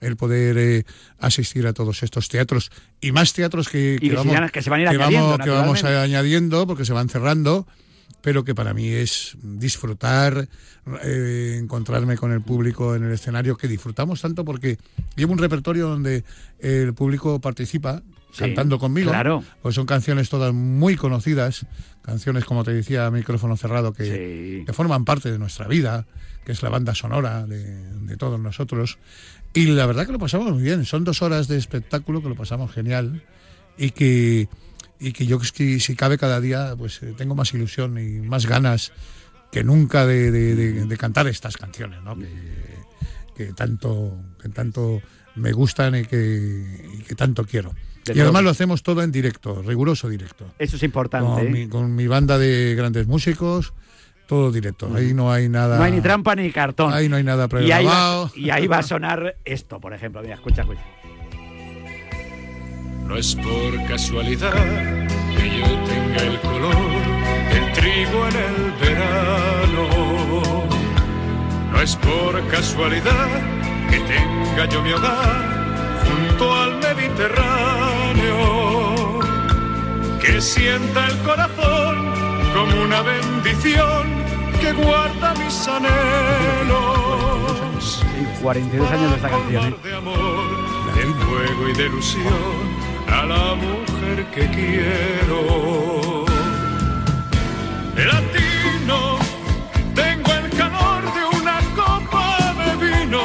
[0.00, 0.84] el poder eh,
[1.18, 4.80] asistir a todos estos teatros y más teatros que, Y que van- que se van
[4.80, 7.66] a ir añadiendo, vamos, que vamos añadiendo porque se van cerrando
[8.22, 10.48] pero que para mí es disfrutar,
[11.04, 14.78] eh, encontrarme con el público en el escenario, que disfrutamos tanto porque
[15.14, 16.24] llevo un repertorio donde
[16.58, 19.10] el público participa Sí, cantando conmigo.
[19.10, 19.44] claro.
[19.62, 21.66] Pues son canciones todas muy conocidas,
[22.02, 26.06] canciones como te decía, a micrófono cerrado, que, que forman parte de nuestra vida,
[26.44, 28.98] que es la banda sonora de, de todos nosotros.
[29.56, 30.84] Y la verdad que lo pasamos muy bien.
[30.84, 33.22] Son dos horas de espectáculo que lo pasamos genial
[33.78, 34.48] y que,
[35.00, 38.20] y que yo es que si cabe cada día, pues eh, tengo más ilusión y
[38.20, 38.92] más ganas
[39.50, 42.16] que nunca de, de- de- de cantar estas canciones, ¿no?
[42.18, 42.28] Que,
[43.36, 45.00] que tanto, que tanto
[45.36, 47.74] me gustan y que, y que tanto quiero.
[48.14, 50.46] Y además lo hacemos todo en directo, riguroso directo.
[50.58, 51.28] Eso es importante.
[51.28, 51.50] Con, ¿eh?
[51.50, 53.72] mi, con mi banda de grandes músicos,
[54.26, 54.90] todo directo.
[54.94, 55.78] Ahí no hay nada.
[55.78, 56.92] No hay ni trampa ni cartón.
[56.92, 58.30] Ahí no hay nada y ahí, va, pregrabado.
[58.34, 60.20] y ahí va a sonar esto, por ejemplo.
[60.22, 60.82] Mira, escucha, escucha.
[63.06, 64.52] No es por casualidad
[65.36, 66.74] que yo tenga el color
[67.52, 69.86] del trigo en el verano.
[71.72, 73.28] No es por casualidad
[73.90, 75.56] que tenga yo mi hogar
[76.04, 79.20] junto al Mediterráneo.
[80.20, 82.25] Que sienta el corazón
[82.56, 84.06] como una bendición
[84.60, 85.92] que guarda mis anhelos.
[88.42, 89.64] 42 años de esta canción.
[89.66, 89.76] ¿eh?
[89.84, 90.16] de amor,
[90.94, 92.56] de fuego y de ilusión
[93.08, 96.24] a la mujer que quiero.
[97.94, 99.18] Latino,
[99.94, 103.22] tengo el calor de una copa de vino,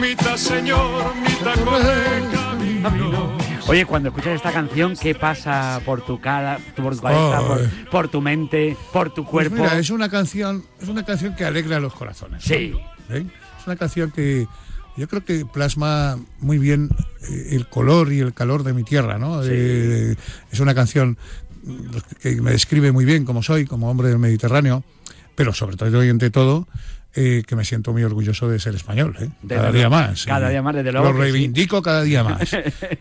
[0.00, 3.43] mitad señor, mitad corre camino.
[3.66, 7.90] Oye, cuando escuchas esta canción, ¿qué pasa por tu cara, por tu cabeza, Oh, por,
[7.90, 9.56] por tu mente, por tu Pues cuerpo?
[9.56, 12.44] mira, es una canción, es una canción que alegra los corazones.
[12.44, 12.74] Sí.
[13.08, 13.24] ¿Eh?
[13.58, 14.46] Es una canción que
[14.98, 16.90] yo creo que plasma muy bien
[17.30, 19.42] eh, el color y el calor de mi tierra, ¿no?
[19.42, 19.48] Sí.
[19.52, 20.14] Eh,
[20.52, 21.16] es una canción
[21.64, 24.84] mm, que me describe muy bien como soy, como hombre del Mediterráneo,
[25.34, 26.68] pero sobre todo y ante todo
[27.16, 29.28] eh, que me siento muy orgulloso de ser español, ¿eh?
[29.48, 30.24] Cada día más.
[30.26, 31.20] Cada Y día más, desde luego Lo sí.
[31.20, 32.50] reivindico cada día más.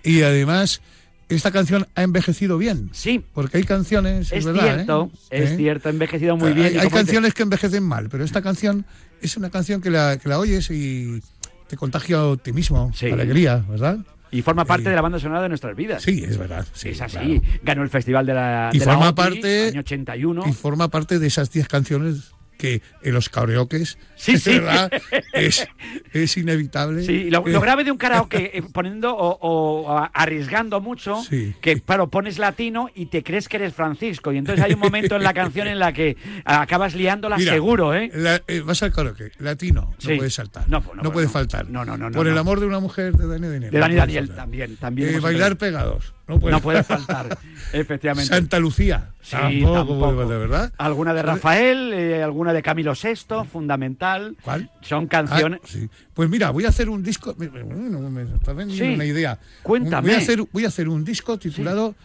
[0.03, 0.81] y además
[1.29, 2.89] esta canción ha envejecido bien.
[2.91, 3.23] Sí.
[3.33, 5.43] Porque hay canciones, es, Es verdad, cierto, ¿eh?
[5.43, 5.57] es ¿Eh?
[5.57, 6.67] cierto, ha envejecido muy bien.
[6.67, 8.85] Hay, dices- canciones que envejecen mal, pero esta canción
[9.21, 11.21] es una canción que la, que la oyes y
[11.67, 13.97] te contagia optimismo, alegría, ¿verdad?
[14.29, 16.01] Y forma parte de la banda sonora de nuestras vidas.
[16.03, 16.65] Sí, es verdad.
[16.73, 17.17] sí, es así.
[17.17, 17.41] claro.
[17.63, 18.69] Ganó el festival de la.
[18.73, 20.43] Y de la forma OTI, parte- Año 81.
[20.47, 22.31] Y forma parte de esas 10 canciones
[22.63, 24.51] que en los karaokes, Sí, sí.
[24.59, 24.91] ¿verdad?
[25.33, 25.67] Es,
[26.13, 27.03] es inevitable.
[27.03, 31.53] Sí, lo, grave de un karaoke eh, poniendo o, arriesgando mucho, Sí.
[31.61, 34.31] que claro, pones latino y te crees que eres Francisco.
[34.31, 37.93] Y entonces hay un momento en la canción en la que acabas liándola Mira, seguro,
[37.93, 38.09] ¿eh?
[38.13, 40.11] la- eh, vas al karaoke, latino, Sí.
[40.11, 40.63] no puede saltar.
[40.69, 41.69] No, No, pues no, puede faltar.
[41.69, 43.71] No, no, no, Por el amor de una mujer de Dani Daniel.
[43.71, 44.43] De Dani Daniel faltar.
[44.45, 44.77] también.
[44.77, 46.13] también Eh, bailar pegados.
[46.25, 47.37] No puede, No puede faltar,
[47.73, 48.33] efectivamente.
[48.33, 49.09] Santa Lucía.
[49.21, 50.15] Sí, tampoco, tampoco.
[50.25, 50.71] puede, verdad.
[50.77, 54.12] Alguna de Rafael, eh, alguna de Camilo VI, fundamental.
[54.43, 54.69] ¿Cuál?
[54.81, 55.59] Son canciones.
[55.63, 55.89] Ah, sí.
[56.13, 57.35] Pues mira, voy a hacer un disco.
[57.37, 58.93] Me, me- está vendiendo Sí.
[58.95, 59.39] una idea.
[59.63, 60.07] Cuéntame.
[60.09, 61.95] Voy a hacer, voy a hacer un disco titulado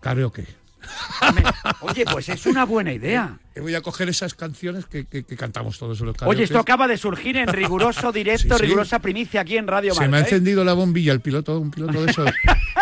[0.00, 0.46] Karaoke.
[1.80, 3.38] Oye, pues es una buena idea.
[3.56, 6.36] Y voy a coger esas canciones que, que- que cantamos todos en los karaokes.
[6.36, 8.66] Oye, esto acaba de surgir en riguroso directo, Sí, sí.
[8.66, 10.10] rigurosa primicia aquí en Radio Se Marca.
[10.10, 10.22] me ha ¿eh?
[10.24, 12.30] encendido la bombilla el piloto, un piloto de esos.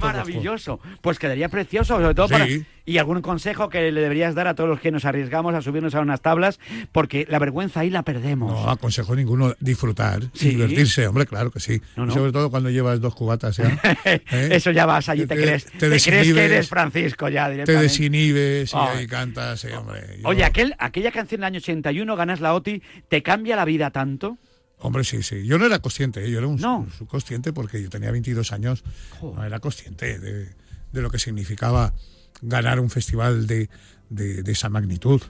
[0.00, 0.80] Maravilloso.
[1.00, 2.46] Pues quedaría precioso, sobre todo para.
[2.86, 5.94] Y algún consejo que le deberías dar a todos los que nos arriesgamos a subirnos
[5.94, 6.58] a unas tablas,
[6.90, 8.50] porque la vergüenza ahí la perdemos.
[8.50, 10.50] No aconsejo ninguno disfrutar, Sí.
[10.50, 11.82] divertirse, hombre, claro que sí.
[11.96, 12.14] No, no.
[12.14, 13.78] Sobre todo cuando llevas dos cubatas ya.
[14.06, 14.22] ¿eh?
[14.52, 17.82] Eso ya vas allí, te, crees, te, crees que eres Francisco ya Te directamente.
[17.82, 20.00] desinhibes y ahí cantas, sí, hombre.
[20.22, 23.90] Yo- Oye, aquel, aquella canción del año 81, ganas la OTI, ¿te cambia la vida
[23.90, 24.38] tanto?
[24.80, 25.44] Hombre, sí, sí.
[25.44, 26.30] Yo no era consciente, ¿eh?
[26.30, 26.58] yo era un,
[26.96, 28.84] subconsciente porque yo tenía 22 años.
[29.20, 30.48] No era consciente de,
[30.92, 31.94] de lo que significaba
[32.42, 33.68] ganar un festival de,
[34.08, 35.20] de- de esa magnitud.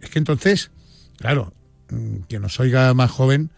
[0.00, 0.70] Es que entonces,
[1.16, 1.52] claro,
[1.90, 3.50] mm, quien nos oiga más joven,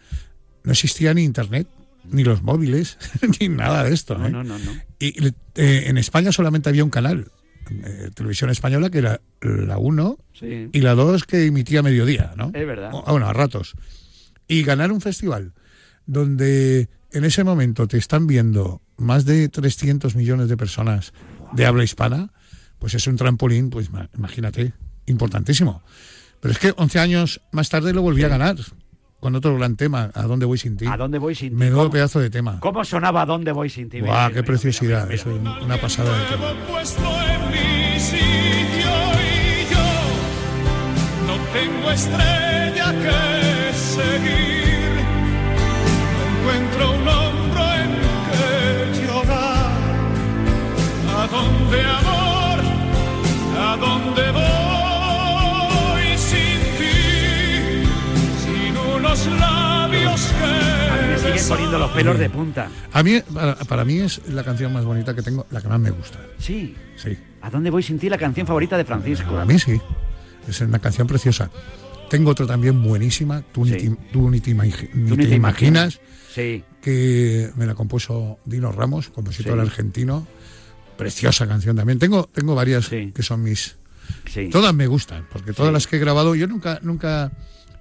[0.63, 1.69] no existía ni internet,
[2.11, 2.97] ni los móviles,
[3.41, 4.17] ni nada de esto.
[4.17, 4.31] No, ¿eh?
[4.31, 4.73] no, no, no.
[4.99, 5.27] Y
[5.57, 7.31] eh, en España solamente había un canal,
[7.71, 10.69] eh, televisión española, que era la 1 Sí.
[10.73, 12.47] y la 2 que emitía a mediodía, ¿no?
[12.55, 12.91] Es verdad.
[12.95, 13.75] O- bueno, a ratos.
[14.49, 15.53] Y ganar un festival
[16.07, 21.13] donde en ese momento te están viendo más de 300 millones de personas
[21.53, 22.31] de habla hispana,
[22.79, 24.73] pues es un trampolín, pues ma- imagínate,
[25.07, 25.83] importantísimo.
[26.41, 28.57] Pero es que 11 años más tarde lo volví a ganar
[29.21, 30.85] con otro gran tema, ¿A dónde voy sin ti?
[30.87, 31.55] ¿A dónde voy sin ti?
[31.57, 32.61] Menudo ¿Cómo- pedazo de tema.
[32.61, 34.01] ¿Cómo sonaba ¿A dónde voy sin ti?
[34.01, 35.09] ¡Guau, qué mira, preciosidad!
[35.09, 36.67] mira, mira, Es un- una pasada de tema.
[36.69, 38.93] puesto en mi sitio
[39.25, 43.54] y yo no tengo estrella que
[43.95, 44.93] seguir.
[46.43, 47.91] No encuentro un hombro en
[48.35, 49.73] que llorar.
[51.17, 52.59] ¿A dónde amor?
[53.59, 57.87] ¿A dónde voy sin ti?
[58.45, 62.69] Sin unos labios A que siguen poniendo los pelos de punta.
[62.93, 65.81] A mí, para, para mí es la canción más bonita que tengo, la que más
[65.81, 66.19] me gusta.
[66.39, 66.77] Sí.
[66.97, 67.17] Sí.
[67.43, 68.09] ¿A dónde voy sin ti?
[68.09, 69.33] La canción favorita de Francisco.
[69.33, 69.81] Para mí sí.
[70.49, 71.51] Es una canción preciosa.
[72.19, 75.29] Tengo otra también buenísima, Tú, ni, te, tú ni te imagi- ni Tú ni te
[75.31, 76.01] te imaginas,
[76.33, 76.63] Sí.
[76.81, 79.61] que me la compuso Dino Ramos, compositor Sí.
[79.61, 80.27] argentino.
[80.97, 81.99] Preciosa canción también.
[81.99, 83.77] Tengo, tengo varias que son mis...
[84.53, 87.33] Todas me gustan, porque todas las que he grabado, yo nunca, nunca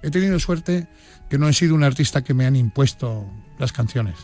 [0.02, 0.88] he tenido suerte
[1.30, 3.24] que no he sido un artista que me han impuesto
[3.58, 4.16] las canciones.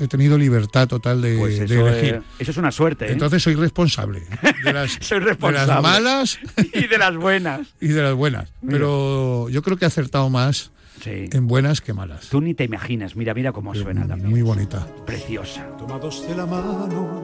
[0.00, 2.14] He tenido libertad total de, Pues de eso, elegir.
[2.14, 3.06] eh, eso es una suerte.
[3.06, 3.12] ¿eh?
[3.12, 4.22] Entonces soy responsable
[4.64, 5.66] de las, Soy de responsable.
[5.74, 6.38] las malas
[6.74, 7.60] y de las buenas.
[7.80, 8.50] y de las buenas.
[8.62, 8.72] Mira.
[8.78, 10.70] Pero yo creo que he acertado más
[11.02, 11.30] Sí.
[11.32, 12.28] en buenas que malas.
[12.28, 13.16] Tú ni te imaginas.
[13.16, 14.28] Mira, mira cómo suena también.
[14.30, 14.86] Muy bonita.
[15.06, 15.66] Preciosa.
[15.78, 17.22] Tomados de la mano,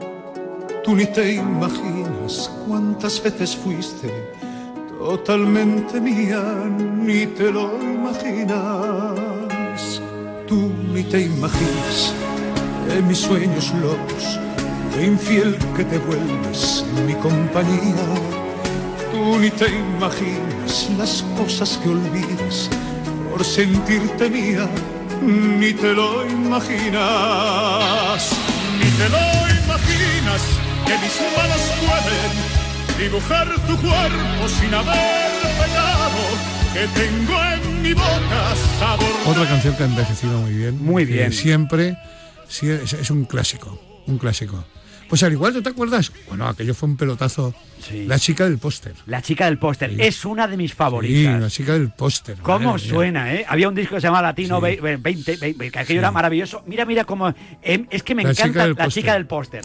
[0.83, 4.11] tú ni te imaginas cuántas veces fuiste
[4.97, 6.41] totalmente mía,
[6.97, 9.15] ni te lo imaginas.
[10.47, 12.15] Tú ni te imaginas
[12.89, 14.39] en mis sueños locos,
[14.95, 18.07] de infiel que te vuelves en mi compañía.
[19.11, 22.69] Tú ni te imaginas las cosas que olvidas
[23.29, 24.67] por sentirte mía,
[25.21, 27.01] ni te lo imaginas,
[28.79, 29.17] ni te lo
[29.63, 30.41] imaginas
[30.85, 32.33] que mis manos pueden
[32.97, 36.21] dibujar tu cuerpo sin haber pecado,
[36.73, 39.07] que tengo en mi boca sabor.
[39.27, 40.83] Otra canción que ha envejecido muy bien.
[40.83, 41.31] Muy bien.
[41.33, 41.97] Siempre
[42.47, 43.79] sí, es, un clásico.
[44.07, 44.63] Un clásico.
[45.09, 46.11] Pues al igual, ¿tú te acuerdas?
[46.27, 47.53] Bueno, aquello fue un pelotazo.
[48.05, 48.93] La chica del póster.
[49.05, 49.95] La chica del póster.
[50.01, 51.41] Es una de mis Sí, favoritas.
[51.41, 52.35] la chica del póster.
[52.41, 52.79] ¿Cómo mía.
[52.79, 53.45] suena, eh?
[53.47, 54.77] Había un disco que se llamaba Latino Sí.
[54.99, 55.97] 20, 20, que aquello Sí.
[55.99, 56.63] era maravilloso.
[56.65, 57.33] Mira, mira cómo...
[57.61, 59.63] em, es que me La encanta la chica del póster.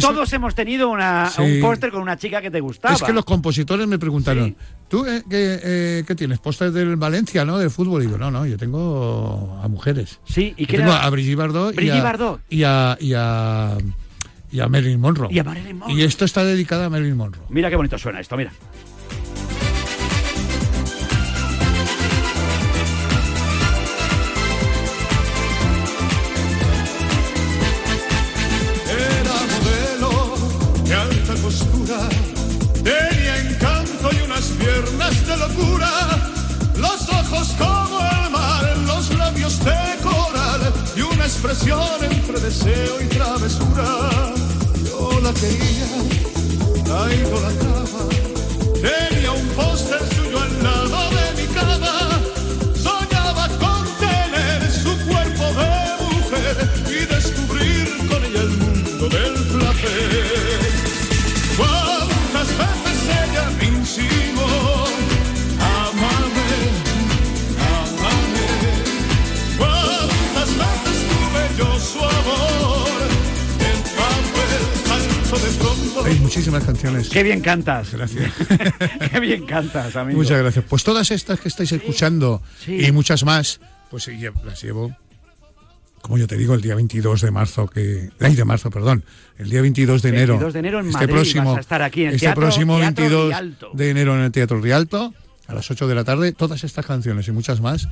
[0.00, 1.42] Todos hemos tenido una, Sí.
[1.42, 2.94] un póster con una chica que te gustaba.
[2.94, 4.56] Es que los compositores me preguntaron,
[4.88, 6.38] ¿tú eh, qué, eh, qué tienes?
[6.38, 7.58] ¿Póster del Valencia, no?
[7.58, 8.02] Del fútbol.
[8.02, 10.20] Y digo, no, no, yo tengo a mujeres.
[10.24, 11.04] Sí, ¿y Yo quién tengo era?
[11.04, 12.40] a Brigitte Bardot, Brigitte y, a, Bardot.
[12.48, 13.78] y a y a y a
[14.68, 15.28] Marilyn Monroe.
[15.32, 15.98] Y a Marilyn Monroe.
[15.98, 17.42] Y esto está dedicado a Marilyn Monroe.
[17.48, 18.52] Mira qué bonito suena esto, mira.
[28.88, 30.34] Era modelo
[30.84, 32.08] de alta costura,
[32.82, 35.90] tenía encanto y unas piernas de locura,
[36.76, 43.06] los ojos como el mar, los labios de coral y una expresión entre deseo y
[43.06, 44.19] travesura.
[45.30, 45.86] La quería,
[46.88, 48.02] la idolatraba,
[76.18, 77.08] muchísimas canciones.
[77.08, 77.92] Qué bien cantas.
[77.92, 78.32] Gracias.
[79.12, 80.18] qué bien cantas, amigo.
[80.18, 80.64] Muchas gracias.
[80.68, 82.84] Pues todas estas que estáis escuchando sí.
[82.84, 84.94] y muchas más, pues sí, las llevo,
[86.02, 89.04] como yo te digo, el día 22 de marzo, que, ay, de marzo, perdón,
[89.38, 90.32] el día 22 de enero.
[90.34, 92.78] 22 de enero en este Madrid, próximo, vas a estar aquí en este Teatro- próximo
[92.78, 93.70] Teatro 22 Rialto.
[93.74, 95.14] de enero en el Teatro Rialto,
[95.46, 97.88] a las 8 de la tarde, todas estas canciones y muchas más,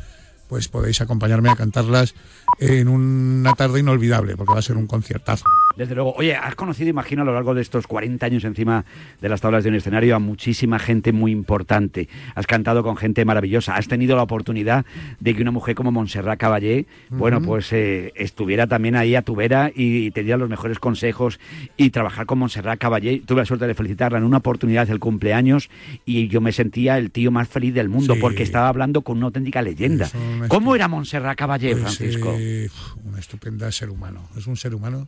[0.48, 2.14] pues podéis acompañarme a cantarlas
[2.59, 5.44] en una tarde inolvidable, porque va a ser un conciertazo.
[5.79, 6.12] Desde luego.
[6.17, 8.85] Oye, has conocido, imagino, a lo largo de estos 40 años encima
[9.21, 12.09] de las tablas de un escenario a muchísima gente muy importante.
[12.35, 13.77] Has cantado con gente maravillosa.
[13.77, 14.85] Has tenido la oportunidad
[15.21, 19.37] de que una mujer como Montserrat Caballé, bueno, pues eh, estuviera también ahí a tu
[19.37, 21.38] vera y te diera los mejores consejos
[21.77, 23.23] y trabajar con Montserrat Caballé.
[23.25, 25.71] Tuve la suerte de felicitarla en una oportunidad del cumpleaños
[26.05, 28.21] y yo me sentía el tío más feliz del mundo Sí.
[28.21, 30.09] porque estaba hablando con una auténtica leyenda.
[30.49, 32.35] ¿Cómo era Montserrat Caballé, Pues, Francisco?
[32.37, 32.69] eh,
[33.05, 34.29] una estupenda ser humano.
[34.37, 35.07] Es un ser humano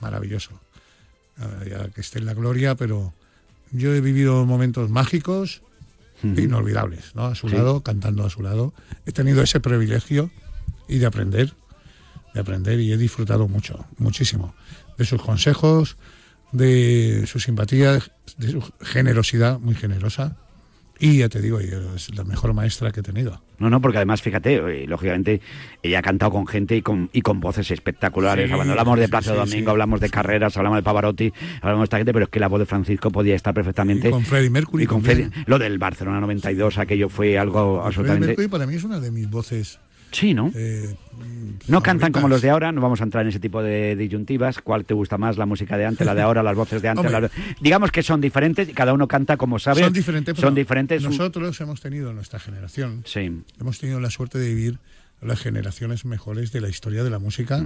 [0.00, 0.50] maravilloso.
[1.38, 3.14] Ah, ya que esté en la gloria, pero
[3.70, 5.62] yo he vivido momentos mágicos
[6.22, 7.26] e inolvidables, ¿no?
[7.26, 7.54] A su Sí.
[7.54, 8.74] lado, cantando a su lado.
[9.06, 10.30] He tenido ese privilegio
[10.88, 11.54] y de aprender,
[12.34, 14.54] de aprender y he disfrutado mucho, muchísimo
[14.96, 15.96] de sus consejos,
[16.50, 18.00] de su simpatía,
[18.38, 20.36] de su generosidad, muy generosa.
[21.00, 23.40] Y ya te digo, es la mejor maestra que he tenido.
[23.58, 25.40] No, no, porque además, fíjate, eh, lógicamente,
[25.82, 28.48] ella ha cantado con gente y con, y con voces espectaculares.
[28.48, 29.70] Sí, Cuando hablamos de Plaza sí, Domingo, sí.
[29.70, 32.60] hablamos de carreras, hablamos de Pavarotti, hablamos de esta gente, pero es que la voz
[32.60, 34.08] de Francisco podía estar perfectamente.
[34.08, 35.02] Y con Freddie Mercury Y con.
[35.02, 38.26] Freddie- Lo del Barcelona 92, aquello fue algo Freddie absolutamente.
[38.28, 39.78] Mercury para mí es una de mis voces.
[40.12, 40.50] Sí, ¿no?
[40.54, 40.94] eh,
[41.68, 44.58] No cantan como los de ahora, no vamos a entrar en ese tipo de disyuntivas.
[44.62, 45.36] ¿Cuál te gusta más?
[45.36, 47.10] La música de antes, la de ahora, las voces de antes.
[47.10, 49.82] Las- Digamos que son diferentes y cada uno canta como sabe.
[49.82, 50.34] Son diferentes.
[50.34, 51.02] pero Son diferentes.
[51.02, 53.02] Nosotros hemos tenido en nuestra generación.
[53.04, 53.42] Sí.
[53.60, 54.78] Hemos tenido la suerte de vivir
[55.20, 57.62] las generaciones mejores de la historia de la música,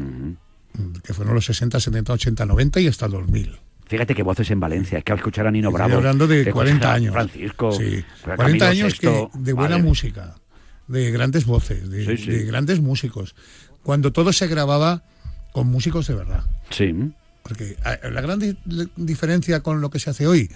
[1.04, 3.58] que fueron los 60, 70, 80, 90 y hasta el 2000.
[3.86, 5.96] Fíjate qué voces en Valencia, es que escuchar a Nino Estoy Bravo.
[5.98, 7.12] hablando de que 40 escuchar a años.
[7.12, 7.72] Francisco.
[7.72, 10.34] Sí, a 40 Camilo años que, de buena música,
[10.92, 12.30] de grandes voces, de, Sí, sí.
[12.30, 13.34] de grandes músicos.
[13.82, 15.02] Cuando todo se grababa
[15.52, 16.44] con músicos de verdad.
[16.70, 16.94] Sí.
[17.42, 17.76] Porque
[18.10, 18.56] la gran di-
[18.96, 20.48] diferencia con lo que se hace hoy,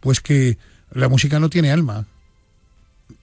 [0.00, 0.56] pues que
[0.92, 2.06] la música no tiene alma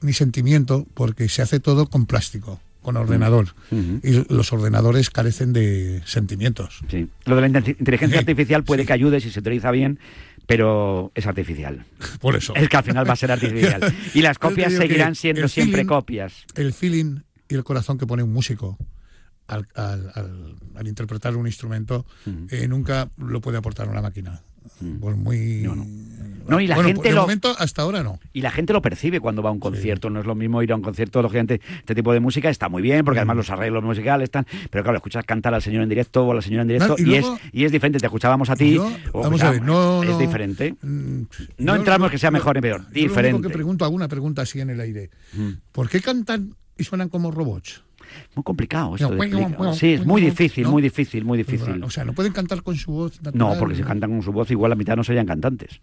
[0.01, 3.55] ni sentimiento porque se hace todo con plástico, con ordenador.
[3.71, 6.81] Y los ordenadores carecen de sentimientos.
[6.89, 7.07] Sí.
[7.25, 9.99] Lo de la inte- inteligencia artificial puede que ayude si se utiliza bien,
[10.47, 11.85] pero es artificial.
[12.19, 12.53] Por eso.
[12.55, 13.81] Es que al final va a ser artificial.
[14.13, 16.45] Y las copias seguirán siendo siempre feeling- copias.
[16.55, 18.77] El feeling y el corazón que pone un músico
[19.47, 22.05] al, al- al- al interpretar un instrumento
[22.49, 24.41] eh, nunca lo puede aportar una máquina.
[24.99, 25.61] Por muy.
[25.61, 25.75] No,
[26.59, 28.19] y la Bueno, gente de lo- momento hasta ahora no.
[28.33, 30.09] Y la gente lo percibe cuando va a un concierto.
[30.09, 32.81] No es lo mismo ir a un concierto, lógicamente, este tipo de música está muy
[32.81, 34.45] bien, porque además los arreglos musicales están.
[34.69, 36.95] Pero claro, escuchas cantar al señor en directo o a la señora en directo No,
[36.97, 37.99] y y, luego- es, y es diferente.
[37.99, 38.75] Te escuchábamos a ti.
[38.75, 40.75] Yo- o vamos a ver, no, es no, diferente.
[40.81, 41.21] mm,
[41.59, 42.81] No entramos que sea mejor ni peor.
[42.81, 43.47] yo Lo único Diferente.
[43.47, 45.09] que pregunto, alguna pregunta así en el aire.
[45.71, 47.83] ¿Por qué cantan y suenan como robots?
[48.35, 49.09] Muy complicado esto.
[49.09, 49.73] de No, explicar.
[49.75, 50.71] Sí, es muy difícil, ¿no?
[50.71, 51.83] muy difícil, muy difícil.
[51.83, 53.37] O sea, no pueden cantar con su voz natural.
[53.53, 55.81] No, porque si cantan con su voz, igual la mitad no serían cantantes.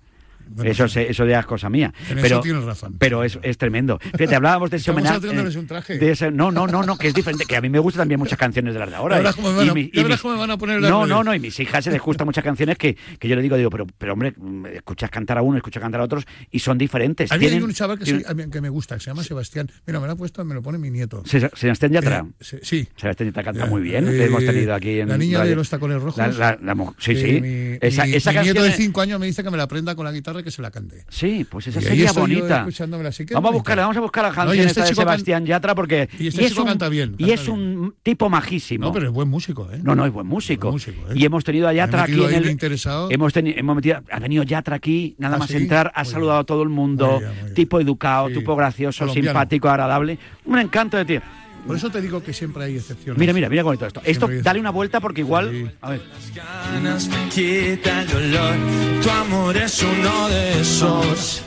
[0.49, 1.93] Bueno, eso, se- eso ya es cosa mía.
[2.09, 2.97] En pero, eso tienes razón.
[2.99, 3.99] Pero es, es tremendo.
[3.99, 5.17] Fíjate, hablábamos de ese homenaje.
[5.17, 5.99] haciéndoles eh, un traje.
[5.99, 7.45] de ese- no, no, no, no, que es diferente.
[7.47, 9.33] Que a mí me gustan también muchas canciones de las de ahora.
[9.33, 12.27] Cómo me me van a poner No, no, no, y mis hijas se les gustan
[12.27, 15.43] muchas canciones que, que yo le digo, digo, pero, pero hombre, mm, escuchas cantar a
[15.43, 17.31] uno, escuchas cantar a otros y son diferentes.
[17.33, 19.71] A mí hay un chaval que, sí, que me gusta, que se llama Sebastián.
[19.87, 21.23] Mira, me lo ha puesto, me lo pone mi nieto.
[21.27, 22.27] Se- Sebastián Yatra.
[22.29, 22.89] Eh, se- sí.
[22.97, 24.09] Sebastián Yatra canta Ya, muy bien.
[24.09, 26.17] eh, hemos tenido aquí en La niña de los tacones rojos.
[26.19, 27.41] La- la- la mu- sí, que sí.
[27.41, 29.57] Mi, esa mi- esa mi canción nieto de es- 5 años me dice que me
[29.57, 31.05] la aprenda con la guitarra y que se la cante.
[31.09, 32.67] Sí, pues esa Y sería bonita.
[33.09, 35.01] así Vamos a buscarla, vamos a buscar la No, y canción este esta de chico
[35.03, 38.29] can- Sebastián Yatra porque y este chico un, canta bien, y canta es un tipo
[38.29, 38.87] majísimo.
[38.87, 39.81] No, pero es buen músico, ¿eh?
[39.83, 40.69] No, no, es buen músico.
[40.69, 41.15] Buen músico, ¿eh?
[41.17, 42.45] Y hemos tenido a Yatra aquí en el.
[42.45, 43.11] de interesado.
[43.11, 45.57] Hemos, teni- hemos metido, ha venido Yatra aquí, nada ¿Ah, más sí?
[45.57, 47.55] entrar, ha Muy saludado a todo el mundo, Muy bien, muy bien.
[47.55, 49.29] tipo educado, tipo gracioso, Colombiano.
[49.31, 50.19] simpático, agradable.
[50.45, 51.23] Un encanto de tío.
[51.67, 53.19] Por eso te digo que siempre hay excepciones.
[53.19, 53.87] Mira, mira, mira todo esto.
[53.87, 55.73] Esto, Siempre hay dale una vuelta porque igual.
[55.81, 56.03] A ver.
[56.35, 58.55] ganas me quita el dolor.
[59.03, 61.43] Tu amor es uno de esos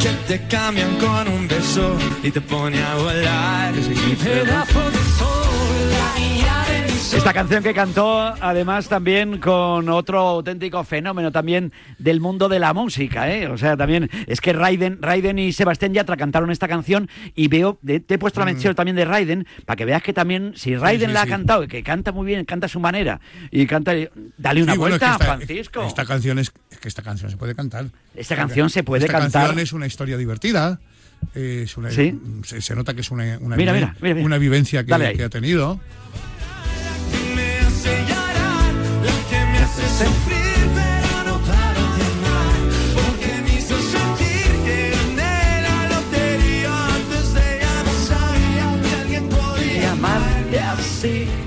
[0.00, 3.74] que te cambian con un beso y te pone a volar.
[3.74, 4.80] Mi pedazo
[7.12, 12.72] Esta canción que cantó además también con otro auténtico fenómeno también del mundo de la
[12.72, 13.48] música, ¿eh?
[13.48, 17.78] O sea, también es que Raiden, Raiden y Sebastián Yatra cantaron esta canción y veo,
[17.82, 20.76] de- te he puesto la mención también de Raiden para que veas que también si
[20.76, 21.10] Raiden Mm.
[21.10, 21.30] sí, la ha sí.
[21.30, 23.20] cantado y que canta muy bien, canta a su manera
[23.50, 23.92] y canta,
[24.38, 25.82] dale una Sí, bueno, es vuelta, que esta- Francisco.
[25.82, 27.86] Esta canción es, es que esta canción se puede cantar.
[28.14, 29.42] Esta canción se puede esta cantar.
[29.42, 30.78] canción es una historia divertida.
[31.34, 31.76] eh, Es
[32.48, 35.78] se, se nota que es una, una, Mira, mira, mira, una vivencia que ha tenido.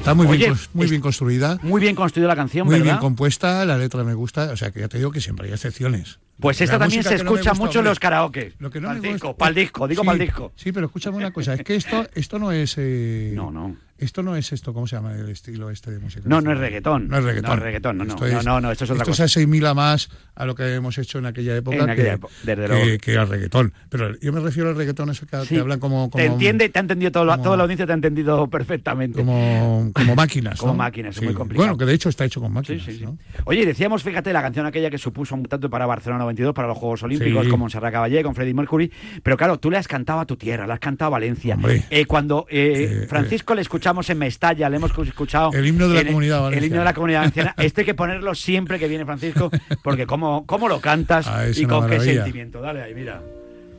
[0.04, 1.58] Está muy, Oye, bien, muy bien construida.
[1.62, 2.86] Muy bien construida la canción, Muy ¿verdad?
[2.86, 4.52] bien compuesta, la letra me gusta.
[4.52, 6.20] O sea, que ya te digo que siempre hay excepciones.
[6.42, 8.52] Pues esta La también se no escucha gusta, mucho en los karaoke.
[8.60, 10.52] Lo que no Pa'l disco, pa'l disco, digo sí, pa'l disco.
[10.58, 12.76] Sí, pero escúchame una cosa, es que esto, esto no es...
[12.78, 13.78] eh, No, no.
[14.04, 16.24] Esto no es esto, ¿cómo se llama el estilo este de música?
[16.26, 17.08] No, no es reggaetón.
[17.08, 17.50] No es reggaetón.
[17.50, 18.14] No es reggaetón, no, no.
[18.14, 19.28] Esto No, es- no, no, esto es otra esto cosa.
[19.28, 22.34] se asimila más a lo que hemos hecho en aquella época, En aquella que, época,
[22.44, 22.98] desde que- luego.
[23.02, 23.74] que al reggaetón.
[23.90, 25.58] Pero yo me refiero al reggaetón ese que, Sí.
[25.58, 27.92] hablan como, como Te entiende, te ha entendido todo, lo- como- toda la audiencia te
[27.92, 29.20] ha entendido perfectamente.
[29.20, 30.60] como, como máquinas.
[30.60, 31.66] Como máquinas, es muy complicado.
[31.68, 32.84] Bueno, que de hecho está hecho con máquinas.
[32.84, 33.04] Sí.
[33.46, 36.78] Oye, decíamos, fíjate, la canción aquella que supuso un tanto para Barcelona 92, para los
[36.78, 38.92] Juegos Olímpicos, con Montserrat Caballé, con Freddie Mercury.
[39.22, 41.58] Pero claro, tú le has cantado a tu tierra, le has cantado a Valencia.
[41.90, 43.62] Eh, cuando eh, Francisco le
[43.94, 45.52] escuchamos en Mestalla, le hemos escuchado.
[45.54, 46.66] El himno de la en- comunidad El valenciana.
[46.68, 47.54] himno de la comunidad valenciana.
[47.64, 49.52] Este hay que ponerlo siempre que viene Francisco,
[49.84, 52.24] porque cómo, cómo lo cantas Ah, y con qué maravilla.
[52.24, 52.60] sentimiento.
[52.62, 53.22] Dale ahí, mira.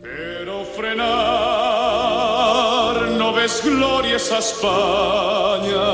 [0.03, 1.05] Pero frenar
[3.18, 5.87] no ves glorias a Espanya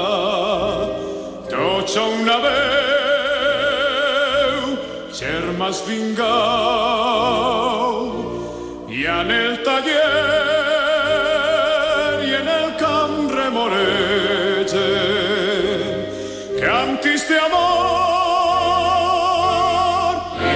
[1.49, 2.59] Tots a una veu
[5.21, 6.29] germans vingau
[8.91, 10.60] i en el taller
[17.31, 17.61] de amor
[20.41, 20.51] de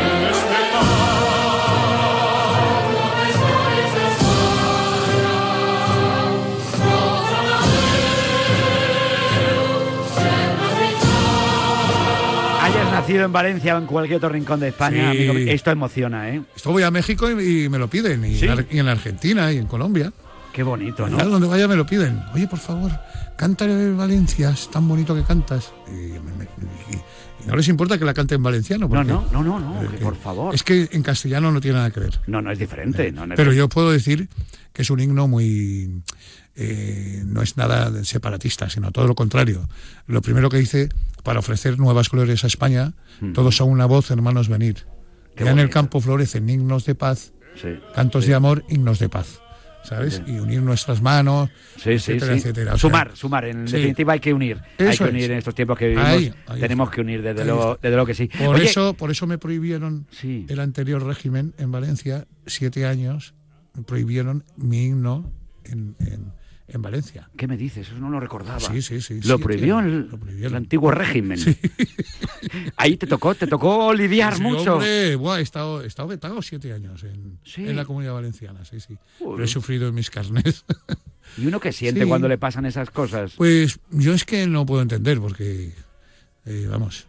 [12.62, 15.28] Hayas nacido en Valencia o en cualquier otro rincón de España, Sí.
[15.28, 16.42] amigo, esto emociona, ¿eh?
[16.56, 18.24] Esto voy a México y, y me lo piden.
[18.24, 18.46] Y, ¿Sí?
[18.46, 20.12] en Ar- y en Argentina y en Colombia.
[20.52, 21.16] Qué bonito, ¿no?
[21.18, 22.22] Allá donde vaya me lo piden.
[22.32, 22.90] Oye, por favor,
[23.36, 25.72] cántale Valencia, es tan bonito que cantas.
[25.90, 26.98] Y, y-
[27.44, 28.86] y no les importa que la cante en valenciano.
[28.86, 30.54] No, porque- no, no, no, no, que porque por favor.
[30.54, 32.20] Es que en castellano no tiene nada que ver.
[32.26, 33.10] No, no es diferente.
[33.12, 34.28] No, no es Pero yo puedo decir
[34.72, 36.02] que es un himno muy...
[36.56, 39.68] eh, no es nada separatista, sino todo lo contrario.
[40.06, 40.88] Lo primero que dice,
[41.22, 42.94] para ofrecer nuevas glorias a España,
[43.34, 44.86] todos a una voz, hermanos, venir.
[45.36, 48.30] Qué ya en el campo florecen himnos de paz, Sí, cantos sí.
[48.30, 49.40] de amor, himnos de paz.
[49.84, 50.22] ¿Sabes?
[50.26, 52.38] Y unir nuestras manos, Sí, etcétera, sí.
[52.38, 52.74] etcétera.
[52.74, 53.44] O sea, Sumar, sumar.
[53.44, 54.60] En definitiva hay que unir.
[54.78, 55.30] hay que unir es.
[55.30, 56.08] en estos tiempos que vivimos.
[56.08, 56.94] Ahí, ahí tenemos está.
[56.96, 58.28] que unir, desde luego, desde luego que sí.
[58.38, 63.34] Por Oye, eso, por eso me prohibieron el anterior régimen en Valencia, siete años,
[63.74, 65.30] me prohibieron mi himno
[65.64, 66.32] en, en-
[66.66, 67.28] en Valencia.
[67.36, 67.88] ¿Qué me dices?
[67.88, 68.58] Eso no lo recordaba.
[68.60, 69.14] Sí, sí, sí.
[69.16, 70.08] Lo siete prohibió el,
[70.42, 71.38] el antiguo régimen.
[72.76, 74.74] Ahí te tocó, te tocó lidiar Sí, mucho.
[74.74, 78.80] hombre, buah, he, estado, he estado vetado siete años en, en la comunidad valenciana, sí,
[78.80, 78.96] sí.
[79.20, 79.38] Uy.
[79.38, 80.64] Lo he sufrido en mis carnes.
[81.38, 82.06] ¿Y uno que siente Sí.
[82.08, 83.32] cuando le pasan esas cosas?
[83.36, 85.72] Pues yo es que no puedo entender, porque,
[86.46, 87.06] eh, vamos,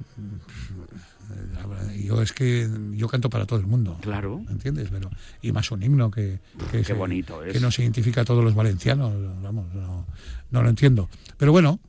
[2.04, 3.98] yo es que yo canto para todo el mundo.
[4.02, 4.42] Claro.
[4.50, 4.90] ¿Entiendes?
[4.92, 5.10] Pero,
[5.42, 6.40] y más un himno que,
[6.72, 7.54] que, Qué se- bonito es.
[7.54, 10.06] que nos identifica a todos los valencianos, vamos, no,
[10.52, 11.10] no lo entiendo.
[11.38, 11.80] Pero bueno,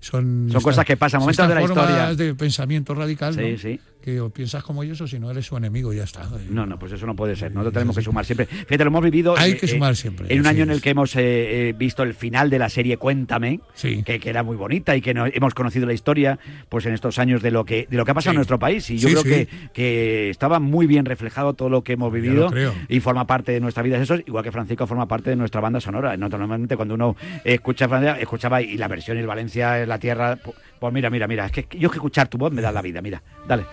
[0.00, 0.48] son...
[0.52, 2.14] Son cosas que pasan, momentos de la historia.
[2.14, 3.58] de pensamiento radical, Sí, ¿no?
[3.58, 3.80] sí.
[4.00, 6.22] Que o piensas como ellos o si no eres su enemigo ya está.
[6.50, 7.50] No, no, pues eso no puede ser.
[7.52, 8.46] Nosotros tenemos que sumar siempre.
[8.46, 9.34] Fíjate, lo hemos vivido.
[9.36, 11.74] Hay eh, que eh, sumar siempre, En un año en el que hemos eh, eh,
[11.76, 13.60] visto el final de la serie Cuéntame,
[14.04, 16.38] que, que era muy bonita y que no- hemos conocido la historia,
[16.68, 18.36] pues en estos años de lo que de lo que ha pasado Sí.
[18.36, 18.88] en nuestro país.
[18.90, 19.28] Y yo Sí, creo sí.
[19.30, 22.50] que, que estaba muy bien reflejado todo lo que hemos vivido
[22.88, 23.98] y forma parte de nuestra vida.
[24.00, 26.16] Eso es igual que Francisco forma parte de nuestra banda sonora.
[26.16, 29.98] No, Normalmente cuando uno escucha Francia, escuchaba y la versión y el Valencia en la
[29.98, 30.38] tierra,
[30.78, 33.00] pues, mira, mira, mira, es que yo que escuchar tu voz me da la vida,
[33.02, 33.64] mira, dale.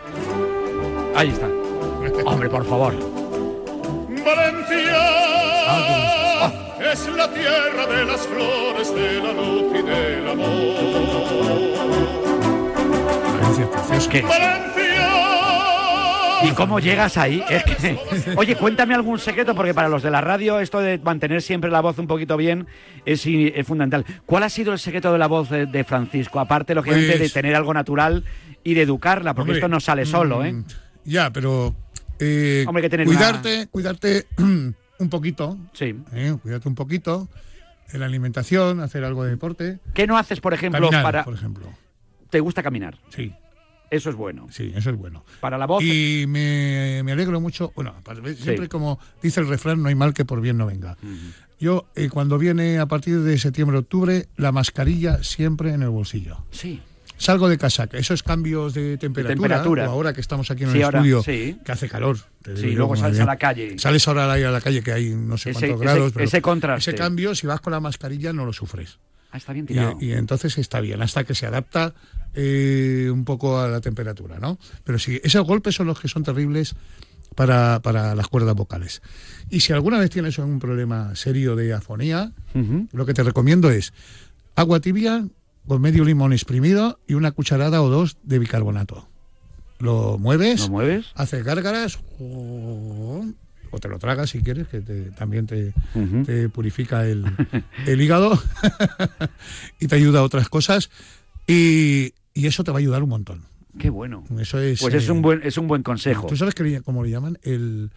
[1.15, 1.47] Ahí está.
[2.25, 2.93] Hombre, por favor.
[4.09, 4.95] Valencia
[6.91, 10.75] es la tierra de las flores, de la luz y del amor.
[14.09, 14.23] ¿Qué?
[16.45, 17.43] ¿Y cómo llegas ahí?
[17.49, 17.97] Es que,
[18.37, 21.81] oye, cuéntame algún secreto, porque para los de la radio esto de mantener siempre la
[21.81, 22.67] voz un poquito bien
[23.05, 23.27] es,
[23.65, 24.05] fundamental.
[24.25, 26.39] ¿Cuál ha sido el secreto de la voz de, de Francisco?
[26.39, 28.23] Aparte, lógicamente, Pues- de tener algo natural
[28.63, 30.53] y de educarla, porque Hombre, esto no sale solo, ¿eh?
[30.53, 30.65] mm,
[31.05, 31.75] Ya, pero
[32.19, 35.57] eh, Hombre, que tener cuidarte, cuidarte un poquito.
[35.73, 35.95] Sí.
[36.13, 37.27] eh, cuídate un poquito
[37.91, 39.79] en la alimentación, hacer algo de deporte.
[39.93, 41.23] ¿Qué no haces, por ejemplo, Caminar, para...
[41.23, 41.67] por ejemplo.
[42.29, 42.97] ¿Te gusta caminar?
[43.09, 43.31] Sí.
[43.91, 44.47] Eso es bueno.
[44.51, 45.23] Sí, eso es bueno.
[45.41, 45.83] Para la voz...
[45.83, 47.71] Y me, me alegro mucho.
[47.75, 47.93] Bueno,
[48.37, 50.97] siempre como dice el refrán, no hay mal que por bien no venga.
[51.59, 56.43] Yo, eh, cuando viene a partir de septiembre-octubre, la mascarilla siempre en el bolsillo.
[56.51, 56.81] Sí.
[57.17, 59.89] Salgo de casa, esos cambios de temperatura, temperatura.
[59.89, 61.57] o ahora que estamos aquí en Sí, el ahora, estudio, sí.
[61.63, 62.17] que hace calor.
[62.41, 63.79] te Sí, luego sales a la calle.
[63.79, 66.11] Sales ahora a ir a la calle, que hay no sé Ese- cuántos ese- grados.
[66.11, 66.91] pero ese contraste.
[66.91, 68.99] Ese cambio, si vas con la mascarilla, no lo sufres.
[69.35, 69.97] Ah, está bien Y, tirado.
[69.99, 71.93] y entonces está bien, hasta que se adapta
[72.33, 74.57] eh, un poco a la temperatura, ¿no?
[74.85, 76.73] Pero sí, esos golpes son los que son terribles
[77.35, 79.01] para, para las cuerdas vocales.
[79.49, 82.31] Y si alguna vez tienes un problema serio de afonía,
[82.93, 83.91] lo que te recomiendo es
[84.55, 85.27] agua tibia
[85.67, 89.09] con medio limón exprimido y una cucharada o dos de bicarbonato.
[89.79, 91.07] Lo mueves, ¿Lo mueves?
[91.15, 91.99] haces gárgaras,
[93.75, 95.73] o te lo tragas si quieres, que te- también te,
[96.49, 97.25] purifica el,
[97.85, 98.41] el hígado
[99.79, 100.89] y te ayuda a otras cosas.
[101.47, 103.43] Y, y eso te va a ayudar un montón.
[103.77, 104.23] Qué bueno.
[104.39, 106.27] Eso es, Pues es eh, un buen, es un buen consejo.
[106.27, 107.37] ¿Tú sabes que le- cómo le llaman?
[107.43, 107.91] El,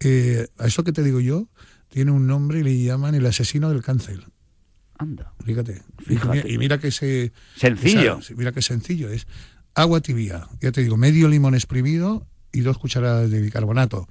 [0.00, 1.48] eh, a eso que te digo yo,
[1.88, 4.20] tiene un nombre y le llaman el asesino del cáncer.
[4.98, 5.32] Anda.
[5.44, 5.82] Fíjate.
[6.06, 6.38] Fíjate.
[6.38, 7.32] Y, mira, y mira que se...
[7.56, 8.18] Sencillo.
[8.18, 9.26] esa- mira que sencillo es.
[9.74, 14.06] Agua tibia, ya te digo, medio limón exprimido y dos cucharadas de bicarbonato.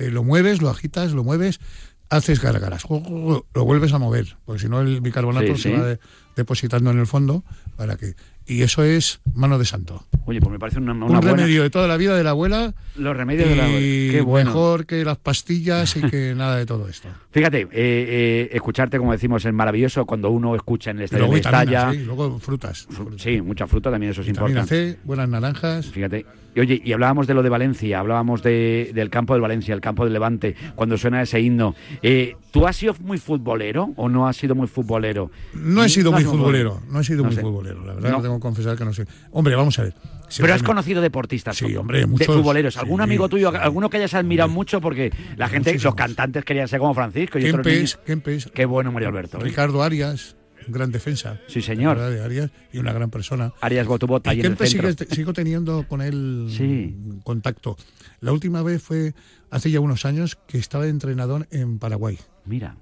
[0.00, 1.60] Eh, lo mueves, lo agitas, lo mueves,
[2.08, 5.74] haces gárgaras, lo vuelves a mover, porque si no el bicarbonato Sí, se sí.
[5.76, 6.00] va de-
[6.36, 7.44] depositando en el fondo
[7.76, 8.14] para que
[8.50, 10.04] y eso es mano de santo.
[10.24, 11.36] Oye, pues me parece una, una un buena...
[11.36, 14.12] remedio de toda la vida de la abuela Los remedios de la abuela.
[14.12, 14.50] Qué bueno.
[14.50, 17.08] mejor que las pastillas y que nada de todo esto.
[17.30, 21.34] Fíjate, eh, eh, escucharte, como decimos, es maravilloso cuando uno escucha en el estadio luego
[21.34, 21.94] de Estalla.
[21.94, 22.88] y luego frutas.
[23.18, 24.94] Sí, mucha fruta también, eso es Vitamina importante.
[24.94, 25.86] C, buenas naranjas.
[25.86, 26.26] Fíjate.
[26.54, 29.80] Y oye, y hablábamos de lo de Valencia, hablábamos de, del campo del Valencia, el
[29.80, 31.76] campo del Levante, cuando suena ese himno.
[32.02, 35.30] Eh, ¿Tú has sido muy futbolero o no has sido muy futbolero?
[35.54, 37.42] No he sido muy futbolero, no he sido No muy sé.
[37.42, 38.22] futbolero, la verdad, No.
[38.22, 39.06] tengo que confesar que no sé.
[39.30, 39.94] Hombre, vamos a ver.
[40.38, 41.56] Pero has me- conocido deportistas.
[41.56, 42.76] Sí, hombre, De muchos, futboleros.
[42.76, 44.80] ¿Algún sí, amigo tuyo, alguno que hayas admirado mucho?
[44.80, 47.98] Porque la gente, los cantantes querían ser como Francisco y otros Kempes, niños.
[48.06, 49.38] Kempes, Qué bueno, María Alberto.
[49.38, 50.36] Ricardo Arias,
[50.68, 51.40] gran defensa.
[51.48, 51.96] Sí, señor.
[51.96, 53.52] la verdad, de Arias, y una gran persona.
[53.60, 56.96] Arias Gotubota Y Kempes sigue- sigo teniendo con él Sí.
[57.24, 57.76] contacto.
[58.20, 59.14] La última vez fue
[59.50, 62.18] hace ya unos años que estaba de entrenador en Paraguay.
[62.44, 62.76] Mira.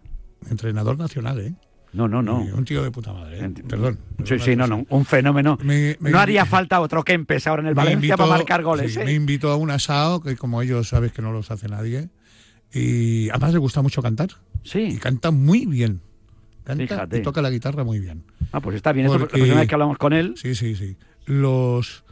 [0.51, 1.55] Entrenador nacional, ¿eh?
[1.93, 2.39] No, no, no.
[2.41, 3.51] Un tío de puta madre, ¿eh?
[3.69, 3.99] Perdón.
[4.25, 5.59] Sí, sí, no, no, un fenómeno.
[5.63, 8.93] Me- me- no haría falta otro Kempes ahora en el Valencia para marcar goles.
[8.95, 9.05] sí, ¿eh?
[9.05, 12.11] Me invitó a un asado, que como ellos sabes que no los hace nadie.
[12.73, 14.29] Y además le gusta mucho cantar.
[14.65, 14.81] Sí.
[14.81, 16.03] Y canta muy bien.
[16.65, 17.19] Canta Fíjate.
[17.19, 18.25] y toca la guitarra muy bien.
[18.53, 19.07] Ah, pues está bien.
[19.07, 20.35] Esto, Porque- la primera vez que hablamos con él.
[20.37, 20.97] Sí, sí, sí.
[21.25, 22.05] Los,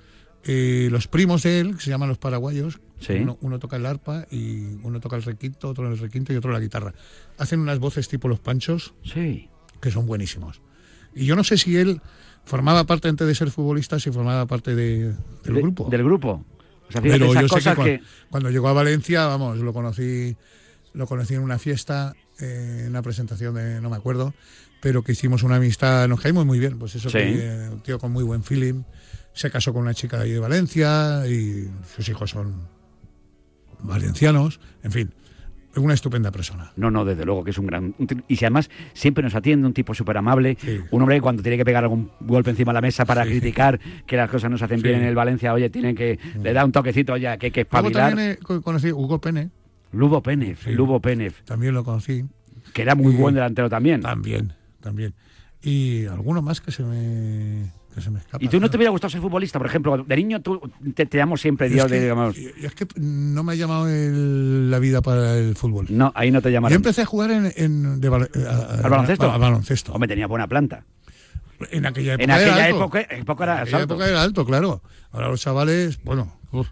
[0.45, 3.14] eh, los primos de él, que se llaman los paraguayos, Sí.
[3.20, 6.51] uno, uno toca el arpa y uno toca el requinto, otro el requinto y otro
[6.53, 6.95] la guitarra.
[7.37, 9.51] Hacen unas voces tipo los panchos, Sí.
[9.87, 10.61] Que son buenísimos.
[11.14, 12.01] Y yo no sé si él
[12.45, 15.14] formaba parte antes de ser futbolista, si formaba parte de-
[15.45, 15.89] del De- grupo.
[15.89, 16.45] Del grupo.
[16.89, 20.37] O sea, fíjate, Pero yo sé que, cuando llegó a Valencia, vamos, lo conocí,
[20.93, 24.34] lo conocí en una fiesta, eh, en una presentación de, no me acuerdo,
[24.82, 27.18] pero que hicimos una amistad, nos caímos muy bien, pues eso, Sí.
[27.18, 28.82] que, eh, un tío con muy buen feeling,
[29.34, 32.68] se casó con una chica de ahí de Valencia y sus hijos son
[33.80, 35.14] valencianos, en fin,
[35.85, 36.72] una estupenda persona.
[36.77, 37.95] No, no, desde luego que es un gran.
[38.29, 40.57] Y si además siempre nos atiende, un tipo súper amable,
[40.91, 43.79] un hombre que cuando tiene que pegar algún golpe encima de la mesa para criticar
[44.07, 46.18] que las cosas no se hacen bien en el Valencia, oye, tienen que.
[46.43, 48.09] Le da un toquecito, oye, que hay que Luego espabilar.
[48.11, 49.51] también he co- conocí Hugo Pene,
[49.93, 50.72] Lubo Pénez, Sí.
[50.72, 52.24] Lubo Pénez, también lo conocí.
[52.72, 54.01] que era muy Y- buen delantero también.
[54.03, 55.14] También, también.
[55.62, 58.44] Y alguno más que se me, que se me escapa.
[58.44, 59.59] ¿Y tú no te hubiera gustado ser futbolista?
[59.59, 60.61] Por ejemplo, de niño tú
[60.94, 63.55] te, te llamo siempre Dios es, que, de, digamos, y es que no me ha
[63.57, 65.86] llamado el- la vida para el fútbol.
[65.88, 66.76] No, ahí no te Yo llamaron.
[66.76, 69.30] empecé a jugar en, en- de bal- a- ¿Al baloncesto?
[69.30, 69.92] a- a baloncesto.
[69.92, 70.84] Hombre, tenía buena planta.
[71.70, 72.76] En aquella época En aquella era alto.
[72.76, 74.82] época, época era En aquella época era alto, claro.
[75.11, 76.68] Ahora los chavales, bueno, uf,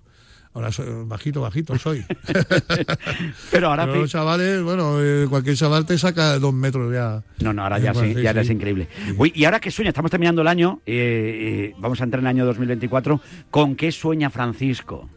[0.54, 2.04] ahora soy bajito, bajito soy.
[3.50, 7.22] Pero ahora Pero los chavales, bueno, eh, cualquier chaval te saca dos metros ya.
[7.40, 8.38] No, no, ahora ya, Eh, sí, sí, ya sí.
[8.38, 8.88] es increíble.
[9.18, 12.26] Uy, y ahora qué sueña, estamos terminando el año, eh, eh, vamos a entrar en
[12.26, 13.20] el año 2024.
[13.50, 15.08] ¿Con qué sueña Francisco?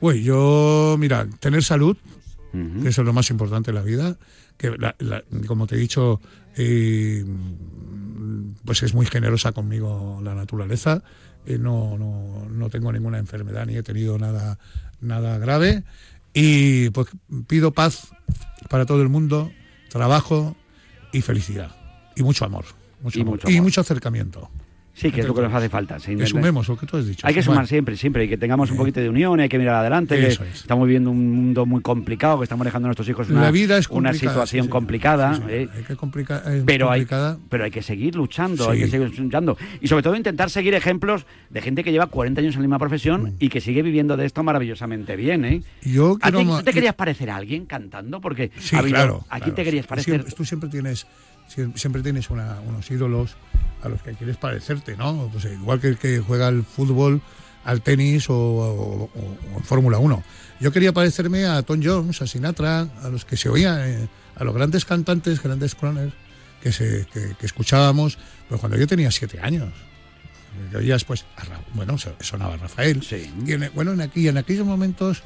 [0.00, 1.96] Uy, yo, mira, tener salud,
[2.52, 4.16] que eso es lo más importante en la vida,
[4.56, 6.20] que la- la- como te he dicho,
[8.64, 11.02] pues es muy generosa conmigo la naturaleza.
[11.46, 14.58] Eh, no, no, no tengo ninguna enfermedad ni he tenido nada,
[15.00, 15.84] nada grave.
[16.34, 17.08] Y pues
[17.46, 18.08] pido paz
[18.68, 19.50] para todo el mundo,
[19.88, 20.56] trabajo
[21.12, 21.74] y felicidad.
[22.16, 22.64] Y mucho amor.
[23.02, 23.34] Mucho Y amor.
[23.36, 23.64] mucho y amor.
[23.64, 24.50] mucho acercamiento.
[24.92, 25.96] Sí, que es lo que nos hace falta.
[25.98, 27.26] Que sumemos lo que tú has dicho.
[27.26, 27.66] Hay que sumar.
[27.66, 30.16] siempre, siempre, y que tengamos un poquito de unión, hay que mirar adelante.
[30.16, 30.40] que es.
[30.40, 33.78] Estamos viviendo un mundo muy complicado, que estamos dejando a nuestros hijos una, La vida
[33.78, 35.34] es una situación sí, complicada.
[35.34, 35.52] Sí, sí.
[35.52, 35.68] ¿eh?
[35.74, 37.06] Hay que complicar, es pero hay,
[37.48, 39.56] pero hay que seguir luchando, hay que seguir luchando.
[39.80, 42.78] Y sobre todo intentar seguir ejemplos de gente que lleva 40 años en la misma
[42.78, 45.44] profesión y que sigue viviendo de esto maravillosamente bien.
[45.44, 45.62] ¿eh?
[45.82, 48.20] Yo ¿A ti tú te querías parecer a alguien cantando?
[48.20, 49.24] Porque Sí, ha habido- claro.
[49.28, 49.54] ¿a quién claro.
[49.54, 50.14] te querías parecer?
[50.14, 51.06] Siempre, tú siempre tienes,
[51.74, 53.36] siempre tienes una- unos ídolos
[53.82, 55.28] a los que quieres parecerte, ¿no?
[55.32, 57.20] Pues, igual que el que juega al fútbol,
[57.64, 59.08] al tenis o, o- o-
[59.54, 60.22] o en Fórmula 1.
[60.60, 64.44] Yo quería parecerme a Tom Jones, a Sinatra, a los que se oían, eh, a
[64.44, 66.12] los grandes cantantes, grandes crooners
[66.62, 69.72] que, se, que, que escuchábamos pues cuando yo tenía siete años.
[70.70, 73.02] Que oías, pues, a Ra- bueno, so- sonaba Rafael.
[73.46, 75.22] Y en, bueno, en, aquí, en aquellos momentos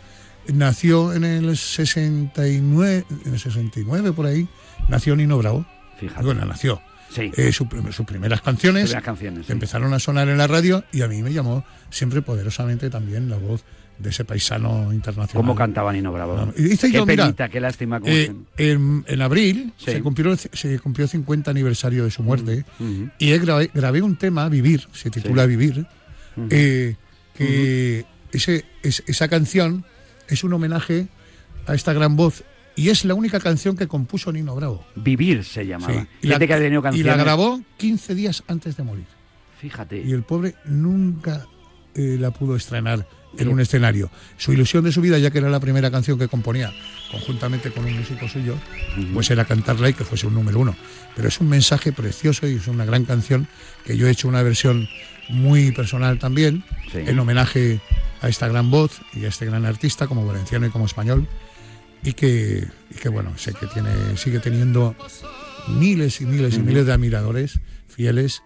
[0.52, 4.46] nació en el 69, en el 69 por ahí,
[4.88, 5.64] nació Nino Bravo.
[5.98, 6.24] Fíjate.
[6.24, 6.80] Bueno, nació.
[7.10, 7.30] Sí.
[7.36, 9.52] Eh, su sus primeras canciones, Primeras canciones, sí.
[9.52, 13.36] empezaron a sonar en la radio y a mí me llamó siempre poderosamente también la
[13.36, 13.64] voz
[13.98, 15.36] de ese paisano internacional.
[15.46, 16.52] ¿Cómo cantaba Nino Bravo?
[16.56, 18.00] Dice qué yo, mira, penita, qué lástima.
[18.04, 19.92] eh, en, en abril Sí.
[19.92, 23.10] se, cumplió, se cumplió 50 aniversario de su muerte Ujú.
[23.20, 25.46] y he grabé, grabé un tema, Vivir, se titula.
[25.46, 25.86] Vivir,
[26.50, 26.96] eh,
[27.36, 29.84] que ese, es- esa canción
[30.28, 31.06] es un homenaje
[31.66, 32.42] a esta gran voz
[32.76, 34.84] y es la única canción que compuso Nino Bravo.
[34.96, 35.92] Vivir se llamaba.
[35.92, 36.06] Sí.
[36.22, 39.04] Y, la, que y grabó 15 días antes de morir.
[39.60, 40.02] Fíjate.
[40.02, 41.46] Y el pobre nunca
[41.94, 43.06] eh, la pudo estrenar
[43.38, 44.10] en un escenario.
[44.36, 46.72] Su ilusión de su vida, ya que era la primera canción que componía
[47.10, 48.56] conjuntamente con un músico suyo,
[49.12, 50.76] pues era cantarla y que fuese un número uno.
[51.16, 53.48] Pero es un mensaje precioso y es una gran canción
[53.84, 54.88] que yo he hecho una versión
[55.28, 56.98] muy personal también, Sí.
[57.06, 57.80] en homenaje
[58.20, 61.26] a esta gran voz y a este gran artista como valenciano y como español
[62.04, 64.94] y que, y que bueno, sé que tiene, sigue teniendo
[65.68, 68.42] miles y miles y miles de admiradores fieles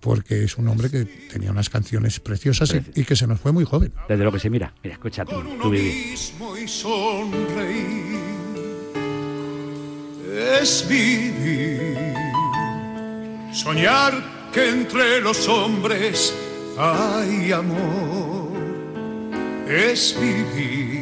[0.00, 3.52] porque es un hombre que tenía unas canciones preciosas y, y que se nos fue
[3.52, 3.92] muy joven.
[4.08, 4.72] Desde lo que se mira.
[4.82, 5.94] Mira, escucha tú, tú vivir.
[5.94, 8.20] mismo y sonreír
[10.60, 11.96] es vivir.
[13.52, 16.34] Soñar que entre los hombres
[16.78, 18.50] hay amor
[19.68, 20.99] es vivir.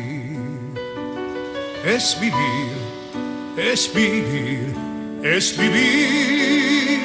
[1.96, 2.72] Es vivir,
[3.56, 4.74] es vivir,
[5.22, 7.00] es vivir.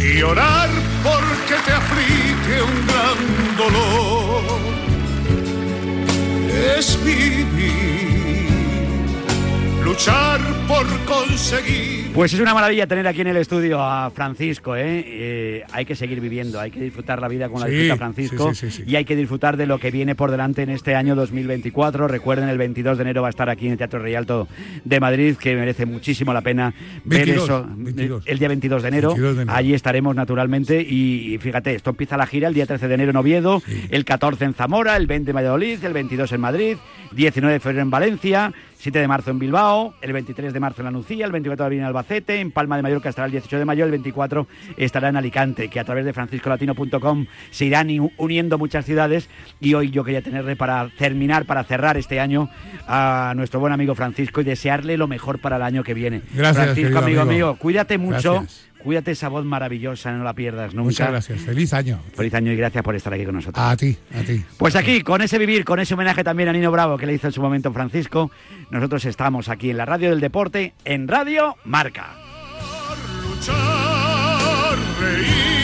[0.00, 0.68] Y orar
[1.04, 4.62] porque te aflige un gran dolor
[6.78, 8.48] es vivir,
[9.84, 11.91] luchar por conseguir.
[12.14, 15.02] Pues es una maravilla tener aquí en el estudio a Francisco, ¿eh?
[15.06, 18.54] Eh, hay que seguir viviendo, hay que disfrutar la vida con la Sí, disfruta Francisco
[18.54, 21.14] sí, sí, y hay que disfrutar de lo que viene por delante en este año
[21.14, 22.08] 2024.
[22.08, 24.46] Recuerden, el 22 de enero va a estar aquí en el Teatro Rialto
[24.84, 27.66] de Madrid, que merece muchísimo la pena ver 22, eso.
[27.76, 28.24] 22.
[28.26, 29.56] El día 22 de enero, 22 de enero.
[29.56, 33.10] allí estaremos naturalmente y, y fíjate, esto empieza la gira el día 13 de enero
[33.12, 36.76] en Oviedo, el 14 en Zamora, el 20 en Valladolid, el 22 en Madrid,
[37.12, 38.52] 19 de febrero en Valencia,
[38.82, 41.66] 7 de marzo en Bilbao, el 23 de marzo en La Nucía, el 24 de
[41.66, 45.08] abril en Albacete, en Palma de Mallorca estará el 18 de mayo, el 24 estará
[45.08, 49.30] en Alicante, que a través de franciscolatino.com se irán uniendo muchas ciudades
[49.60, 52.50] y hoy yo quería tenerle para terminar, para cerrar este año
[52.88, 56.22] a nuestro buen amigo Francisco y desearle lo mejor para el año que viene.
[56.34, 57.50] Gracias, Francisco, amigo, amigo.
[57.52, 58.40] mío, cuídate mucho.
[58.40, 58.71] Gracias.
[58.82, 60.84] Cuídate esa voz maravillosa, no la pierdas nunca.
[60.84, 61.40] Muchas gracias.
[61.42, 62.00] Feliz año.
[62.14, 63.64] Feliz año y gracias por estar aquí con nosotros.
[63.64, 64.44] A ti, a ti.
[64.58, 67.28] Pues aquí, con ese vivir, con ese homenaje también a Nino Bravo que le hizo
[67.28, 68.30] en su momento Francisco,
[68.70, 72.16] nosotros estamos aquí en la radio del deporte, en Radio Marca.
[73.22, 75.62] luchar, reír,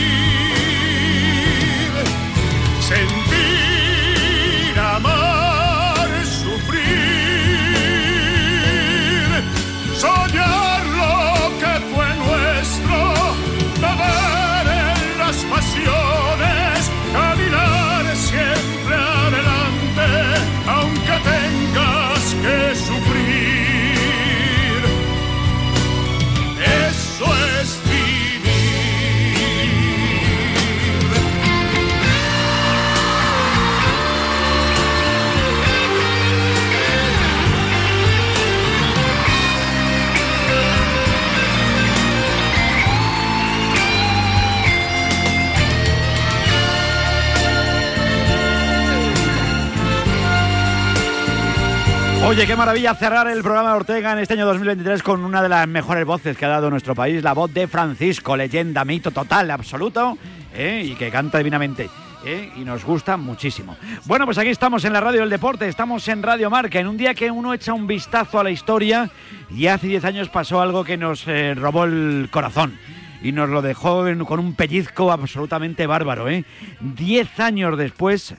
[52.28, 55.48] Oye, qué maravilla cerrar el programa de Ortega en este año 2023 con una de
[55.48, 59.50] las mejores voces que ha dado nuestro país, la voz de Francisco, leyenda, mito total,
[59.50, 60.18] absoluto,
[60.52, 60.82] ¿eh?
[60.84, 61.88] y que canta divinamente.
[62.26, 62.52] ¿eh?
[62.54, 63.78] Y nos gusta muchísimo.
[64.04, 66.98] Bueno, pues aquí estamos en la radio del deporte, estamos en Radio Marca, en un
[66.98, 69.08] día que uno echa un vistazo a la historia
[69.48, 72.78] y hace 10 años pasó algo que nos eh, robó el corazón
[73.22, 76.28] y nos lo dejó con un pellizco absolutamente bárbaro.
[76.28, 76.44] ¿eh?
[76.78, 78.34] Diez años después.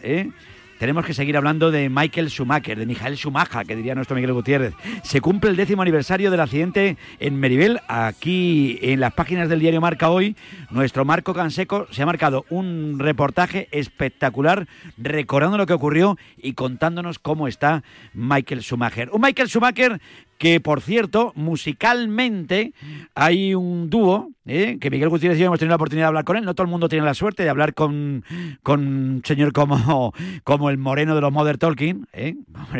[0.80, 4.74] Tenemos que seguir hablando de Michael Schumacher, de Michael Schumacher, que diría nuestro Miguel Gutiérrez.
[5.04, 7.82] Se cumple el décimo aniversario del accidente en Meribel.
[7.90, 10.38] Aquí en las páginas del diario Marca hoy,
[10.72, 14.68] nuestro Marco Canseco se ha marcado un reportaje espectacular
[14.98, 19.10] recordando lo que ocurrió y contándonos cómo está Michael Schumacher.
[19.12, 20.00] Un Michael Schumacher
[20.40, 22.74] que por cierto, musicalmente
[23.14, 24.78] hay un dúo, ¿eh?
[24.80, 26.64] que Miguel Gutiérrez y yo hemos tenido la oportunidad de hablar con él, no todo
[26.64, 28.24] el mundo tiene la suerte de hablar con,
[28.64, 30.14] con un señor como,
[30.46, 32.36] como el moreno de los Mother Talking, ¿eh?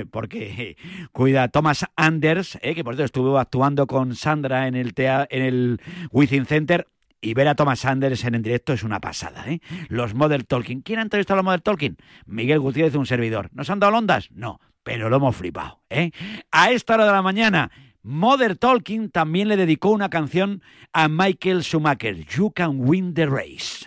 [0.10, 0.78] Porque
[1.12, 2.74] cuida Thomas Anders, ¿eh?
[2.74, 5.82] que por cierto estuvo actuando con Sandra en el, tea- en el
[6.12, 6.88] Within Center,
[7.22, 9.60] y ver a Thomas Anders en, directo es una pasada, ¿eh?
[9.90, 10.80] Los Mother Talking.
[10.82, 11.98] ¿Quién ha entrevistado a los Mother Talking?
[12.26, 13.50] Miguel Gutiérrez, un servidor.
[13.52, 14.30] ¿Nos han dado ondas?
[14.32, 16.12] No, pero lo hemos flipado, ¿eh?
[16.52, 17.72] A esta hora de la mañana,
[18.02, 20.62] Mother Talking también le dedicó una canción
[20.94, 23.86] a Michael Schumacher, You Can Win the Race.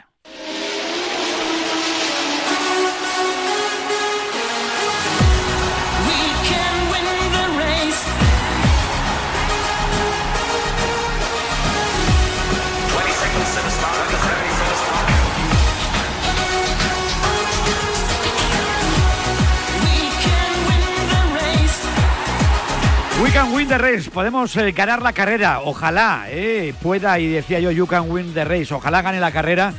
[23.23, 27.61] You can win the race, podemos eh, ganar la carrera, ojalá eh, pueda, y decía
[27.61, 29.73] yo, you can win the race, ojalá gane la carrera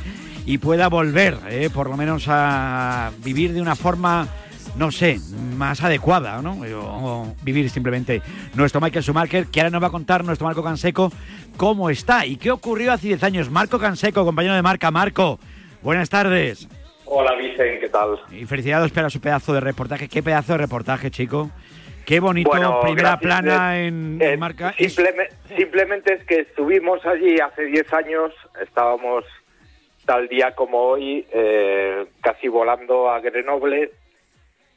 [0.46, 4.26] y pueda volver, eh, por lo menos a vivir de una forma,
[4.78, 5.20] no sé,
[5.58, 6.52] más adecuada, ¿no?
[6.52, 8.22] O, o vivir simplemente
[8.54, 11.12] nuestro Michael Schumacher, que ahora nos va a contar nuestro Marco Canseco
[11.58, 13.50] cómo está y qué ocurrió hace 10 años.
[13.50, 15.38] Marco Canseco, compañero de marca, Marco,
[15.82, 16.66] buenas tardes.
[17.04, 18.18] Hola Vicen, ¿qué tal?
[18.32, 20.08] Y felicidades para su pedazo de reportaje.
[20.08, 21.50] ¿Qué pedazo de reportaje, chico?
[22.06, 24.72] Qué bonito, Bueno, primera gracias, plana eh, en, eh, en marca.
[24.78, 29.24] Simpleme- simplemente es que estuvimos allí hace 10 años, estábamos
[30.04, 33.90] tal día como hoy, eh, casi volando a Grenoble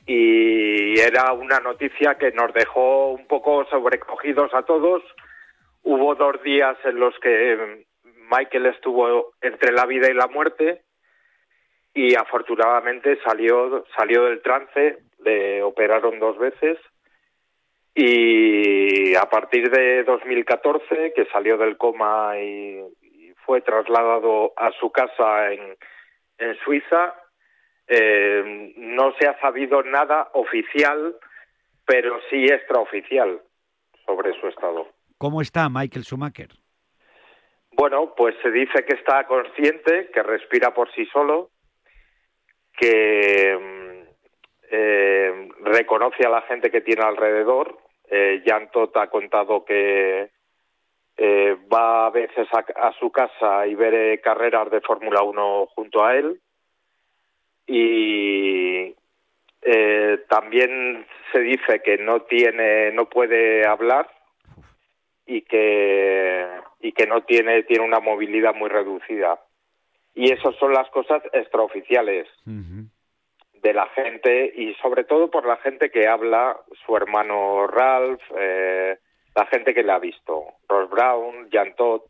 [0.06, 5.04] y era una noticia que nos dejó un poco sobrecogidos a todos.
[5.84, 7.86] Hubo dos días en los que
[8.32, 10.82] Michael estuvo entre la vida y la muerte
[11.94, 16.78] y afortunadamente salió salió del trance, le operaron dos veces
[18.00, 24.92] y a partir de 2014 que salió del coma y, y fue trasladado a su
[24.92, 25.76] casa en,
[26.38, 27.16] en Suiza
[27.88, 31.16] eh, no se ha sabido nada oficial
[31.86, 33.42] pero sí extraoficial
[34.06, 34.88] sobre su estado
[35.18, 36.50] ¿Cómo está Michael Schumacher?
[37.78, 41.52] bueno, pues se dice que está consciente, que respira por sí solo,
[42.76, 44.10] que mm,
[44.72, 47.78] eh, reconoce a la gente que tiene alrededor.
[48.10, 50.30] Eh, Jan Todt ha contado que
[51.18, 56.06] eh, va a veces a, su casa y ver eh, carreras de Fórmula 1 junto
[56.06, 56.40] a él.
[57.66, 58.96] Y
[59.64, 64.10] eh, también se dice que no tiene, no puede hablar
[65.26, 66.48] y que
[66.80, 69.40] y que no tiene tiene una movilidad muy reducida.
[70.14, 72.28] Y esas son las cosas extraoficiales
[73.68, 78.98] de la gente y sobre todo por la gente que habla su hermano Ralph eh,
[79.36, 80.46] la gente que le ha visto.
[80.70, 82.02] Ross Brown Jan Todd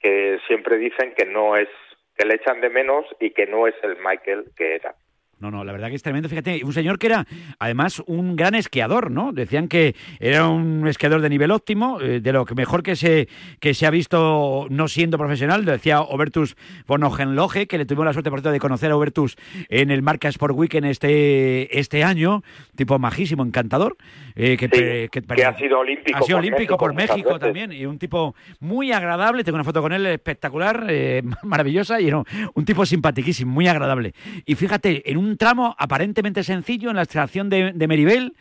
[0.00, 1.68] que siempre dicen que no es
[2.16, 4.96] que le echan de menos y que no es el Michael que era
[5.40, 6.28] No, no, la verdad que es tremendo.
[6.28, 7.26] Fíjate, un señor que era
[7.58, 9.32] además un gran esquiador, ¿no?
[9.32, 13.26] Decían que era un esquiador de nivel óptimo, eh, de lo que mejor que se,
[13.58, 15.64] que se ha visto no siendo profesional.
[15.64, 18.96] Lo decía Obertus von Hohenlohe, que le tuvimos la suerte, por cierto, de conocer a
[18.96, 19.36] Obertus
[19.68, 22.42] en el Marca Sport Weekend este, este año.
[22.76, 23.96] Tipo majísimo, encantador.
[24.36, 24.70] eh, que, Sí,
[25.10, 27.72] que- que ha sido olímpico Ha sido por olímpico México por México también.
[27.72, 29.42] Y un tipo muy agradable.
[29.44, 32.00] Tengo una foto con él espectacular, eh, maravillosa.
[32.00, 32.24] Y no,
[32.54, 34.14] un tipo simpaticísimo, muy agradable.
[34.46, 38.34] Y fíjate, en un tramo aparentemente sencillo, en la extracción de, de Meribel,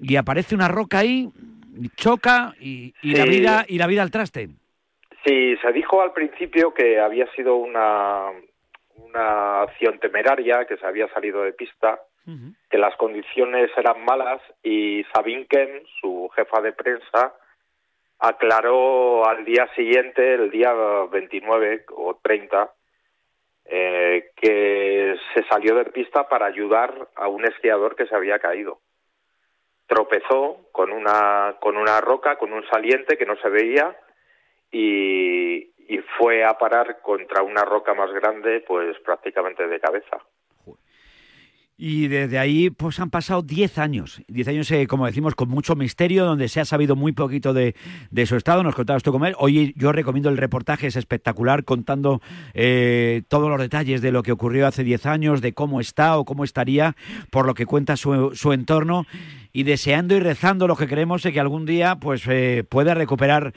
[0.00, 1.30] y aparece una roca ahí,
[1.96, 4.48] choca y, y la vida y la vida al traste.
[5.24, 8.30] Sí, se dijo al principio que había sido una,
[8.96, 12.00] una acción temeraria, que se había salido de pista,
[12.70, 17.34] que las condiciones eran malas y Sabine Kem, su jefa de prensa,
[18.20, 20.72] aclaró al día siguiente, el día
[21.10, 22.70] 29 o 30,
[23.72, 28.80] eh, que se salió de pista para ayudar a un esquiador que se había caído.
[29.86, 33.96] Tropezó con una, con una roca, con un saliente que no se veía
[34.72, 40.18] y, y fue a parar contra una roca más grande, pues prácticamente de cabeza.
[41.82, 44.20] Y desde ahí pues han pasado 10 años.
[44.28, 47.74] 10 años, eh, como decimos, con mucho misterio, donde se ha sabido muy poquito de,
[48.10, 48.62] de su estado.
[48.62, 49.34] Nos contabas tú con él.
[49.38, 52.20] Hoy yo recomiendo el reportaje, es espectacular, contando
[52.52, 56.26] eh, todos los detalles de lo que ocurrió hace 10 años, de cómo está o
[56.26, 56.96] cómo estaría,
[57.30, 59.06] por lo que cuenta su, su entorno.
[59.54, 63.54] Y deseando y rezando lo que queremos es que algún día pues eh, pueda recuperar,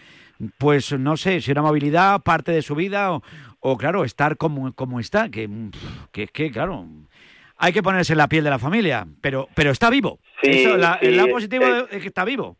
[0.59, 3.21] pues no sé, si una movilidad, parte de su vida o,
[3.59, 5.28] o claro, estar como, como está.
[5.28, 5.49] Que,
[6.13, 6.88] que, que claro
[7.58, 10.20] hay que ponerse en la piel de la familia, pero pero está vivo.
[10.41, 12.58] Sí, Eso, la- sí, el lado positivo eh, es que está vivo.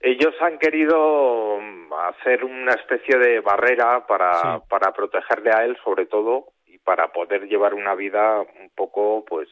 [0.00, 6.06] Ellos han querido mm, hacer una especie de barrera para, para protegerle a él, sobre
[6.06, 9.48] todo, y para poder llevar una vida un poco, pues,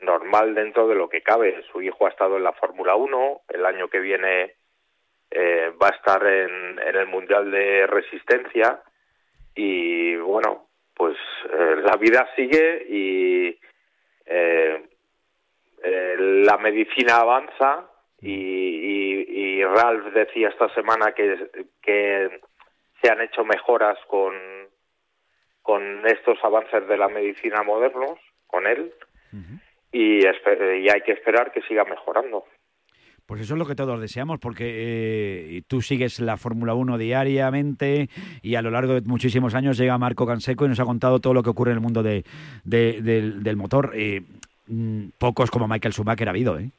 [0.00, 1.62] normal dentro de lo que cabe.
[1.70, 4.54] Su hijo ha estado en la Fórmula 1, el año que viene
[5.30, 8.82] eh, va a estar en, en el Mundial de Resistencia
[9.54, 11.16] y, bueno, pues
[11.52, 13.58] eh, la vida sigue y
[14.26, 14.82] eh,
[15.84, 17.88] eh, la medicina avanza
[18.20, 19.26] y, y-
[19.58, 21.50] y Ralph decía esta semana que,
[21.82, 22.40] que
[23.02, 24.34] se han hecho mejoras con,
[25.62, 28.92] con estos avances de la medicina modernos, con él,
[29.92, 32.44] y, y hay que esperar que siga mejorando.
[33.26, 38.08] Pues eso es lo que todos deseamos, porque eh, tú sigues la Fórmula 1 diariamente
[38.42, 41.32] y a lo largo de muchísimos años llega Marco Canseco y nos ha contado todo
[41.32, 42.24] lo que ocurre en el mundo de,
[42.64, 43.92] de- del, del motor.
[43.94, 44.22] Eh,
[44.66, 46.70] mm, pocos como Michael Schumacher ha habido, ¿eh?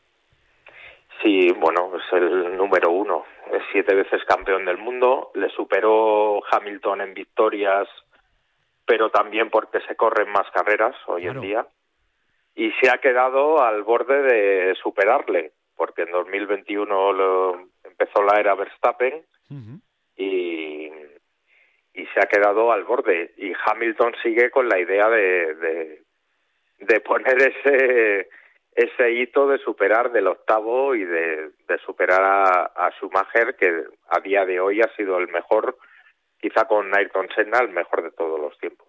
[1.23, 3.23] Sí, bueno, es el número uno.
[3.51, 7.87] Es siete veces campeón del mundo, le superó Hamilton en victorias,
[8.85, 11.67] pero también porque se corren más carreras hoy en día.
[12.55, 18.55] Y se ha quedado al borde de superarle, porque en 2021 lo- empezó la era
[18.55, 19.23] Verstappen
[20.15, 20.87] y,
[21.93, 23.33] y se ha quedado al borde.
[23.37, 26.03] Y Hamilton sigue con la idea de, de,
[26.79, 28.29] de poner ese
[28.75, 34.19] ese hito de superar del octavo y de, de superar a, a Schumacher, que a
[34.21, 35.77] día de hoy ha sido el mejor,
[36.41, 38.87] quizá con Ayrton Senna, el mejor de todos los tiempos.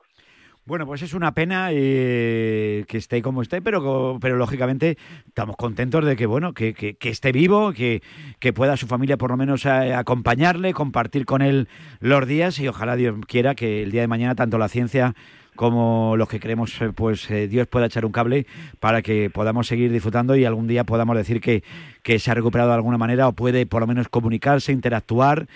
[0.67, 4.97] Bueno, pues es una pena eh, que esté como esté, pero, pero lógicamente
[5.27, 8.03] estamos contentos de que bueno que, que- que esté vivo, que,
[8.39, 11.69] que pueda su familia por lo menos eh, acompañarle, compartir con él
[12.01, 15.15] los días y ojalá Dios quiera que el día de mañana tanto la ciencia
[15.57, 18.47] como los que queremos, eh, pues eh, Dios pueda echar un cable
[18.81, 21.63] para que podamos seguir disfrutando y algún día podamos decir que,
[22.03, 25.47] que se ha recuperado de alguna manera o puede por lo menos comunicarse, interactuar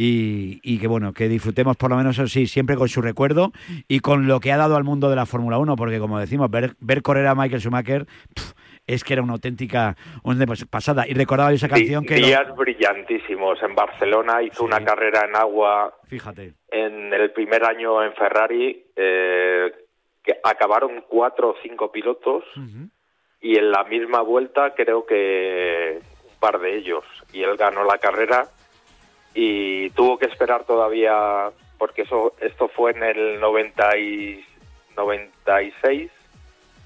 [0.00, 3.52] y, que bueno, que disfrutemos por lo menos eso sí, siempre con su recuerdo
[3.88, 6.48] y con lo que ha dado al mundo de la Fórmula 1, porque como decimos,
[6.50, 8.06] ver, ver correr a Michael Schumacher
[8.88, 11.06] es que era una auténtica una pasada.
[11.06, 12.18] Y recordaba esa canción que...
[12.18, 13.62] lo- Días brillantísimos.
[13.62, 16.54] En Barcelona hizo una carrera en agua Fíjate.
[16.70, 19.70] en el primer año en Ferrari, eh,
[20.24, 22.44] que acabaron cuatro o cinco pilotos
[23.40, 27.04] y en la misma vuelta creo que un par de ellos.
[27.32, 28.48] Y él ganó la carrera
[29.34, 34.44] y tuvo que esperar todavía, porque eso esto fue en el 90 y
[34.96, 36.10] 96,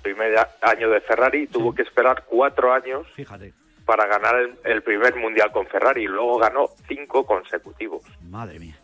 [0.03, 3.53] primer año de Ferrari, tuvo que esperar cuatro años Fíjate.
[3.87, 8.03] para ganar el, el primer mundial con Ferrari y luego ganó cinco consecutivos.
[8.23, 8.77] Madre mía.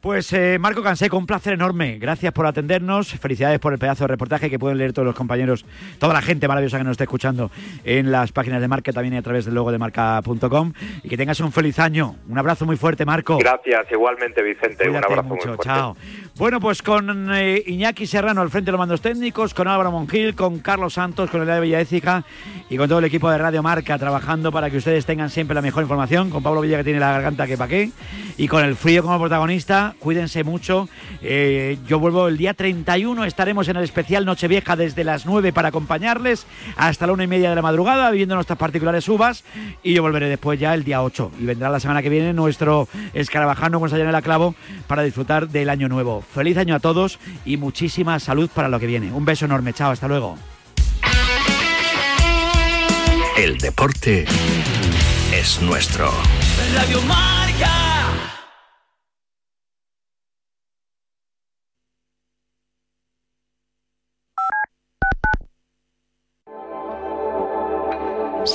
[0.00, 1.98] Pues eh, Marco Canseco, un placer enorme.
[1.98, 3.12] Gracias por atendernos.
[3.12, 5.66] Felicidades por el pedazo de reportaje que pueden leer todos los compañeros,
[5.98, 7.50] toda la gente maravillosa que nos está escuchando
[7.84, 10.72] en las páginas de Marca, también a través del logo de marca.com.
[11.02, 12.16] Y que tengas un feliz año.
[12.30, 13.36] Un abrazo muy fuerte, Marco.
[13.36, 15.64] Gracias, igualmente Vicente, Cuídate un abrazo mucho, muy fuerte.
[15.64, 15.96] chao.
[16.36, 20.34] Bueno, pues con eh, Iñaki Serrano al frente de los mandos técnicos, con Álvaro Mongil,
[20.34, 22.24] con Carlos Santos, con Elia Villaécica
[22.70, 25.60] y con todo el equipo de Radio Marca trabajando para que ustedes tengan siempre la
[25.60, 27.90] mejor información, con Pablo Villa que tiene la garganta que pa' qué,
[28.38, 30.88] y con el frío como protagonista, cuídense mucho.
[31.22, 35.68] Eh, yo vuelvo el día 31, estaremos en el especial Nochevieja desde las 9 para
[35.68, 39.44] acompañarles hasta la una y media de la madrugada, viviendo nuestras particulares uvas,
[39.82, 42.88] y yo volveré después ya el día 8, y vendrá la semana que viene nuestro
[43.14, 44.54] escarabajano con Sayanela Clavo
[44.86, 46.22] para disfrutar del año nuevo.
[46.22, 49.12] Feliz año a todos y muchísima salud para lo que viene.
[49.12, 50.36] Un beso enorme, chao, hasta luego.
[53.36, 54.26] El deporte
[55.32, 56.12] es nuestro.
[56.74, 57.49] Radio Marca.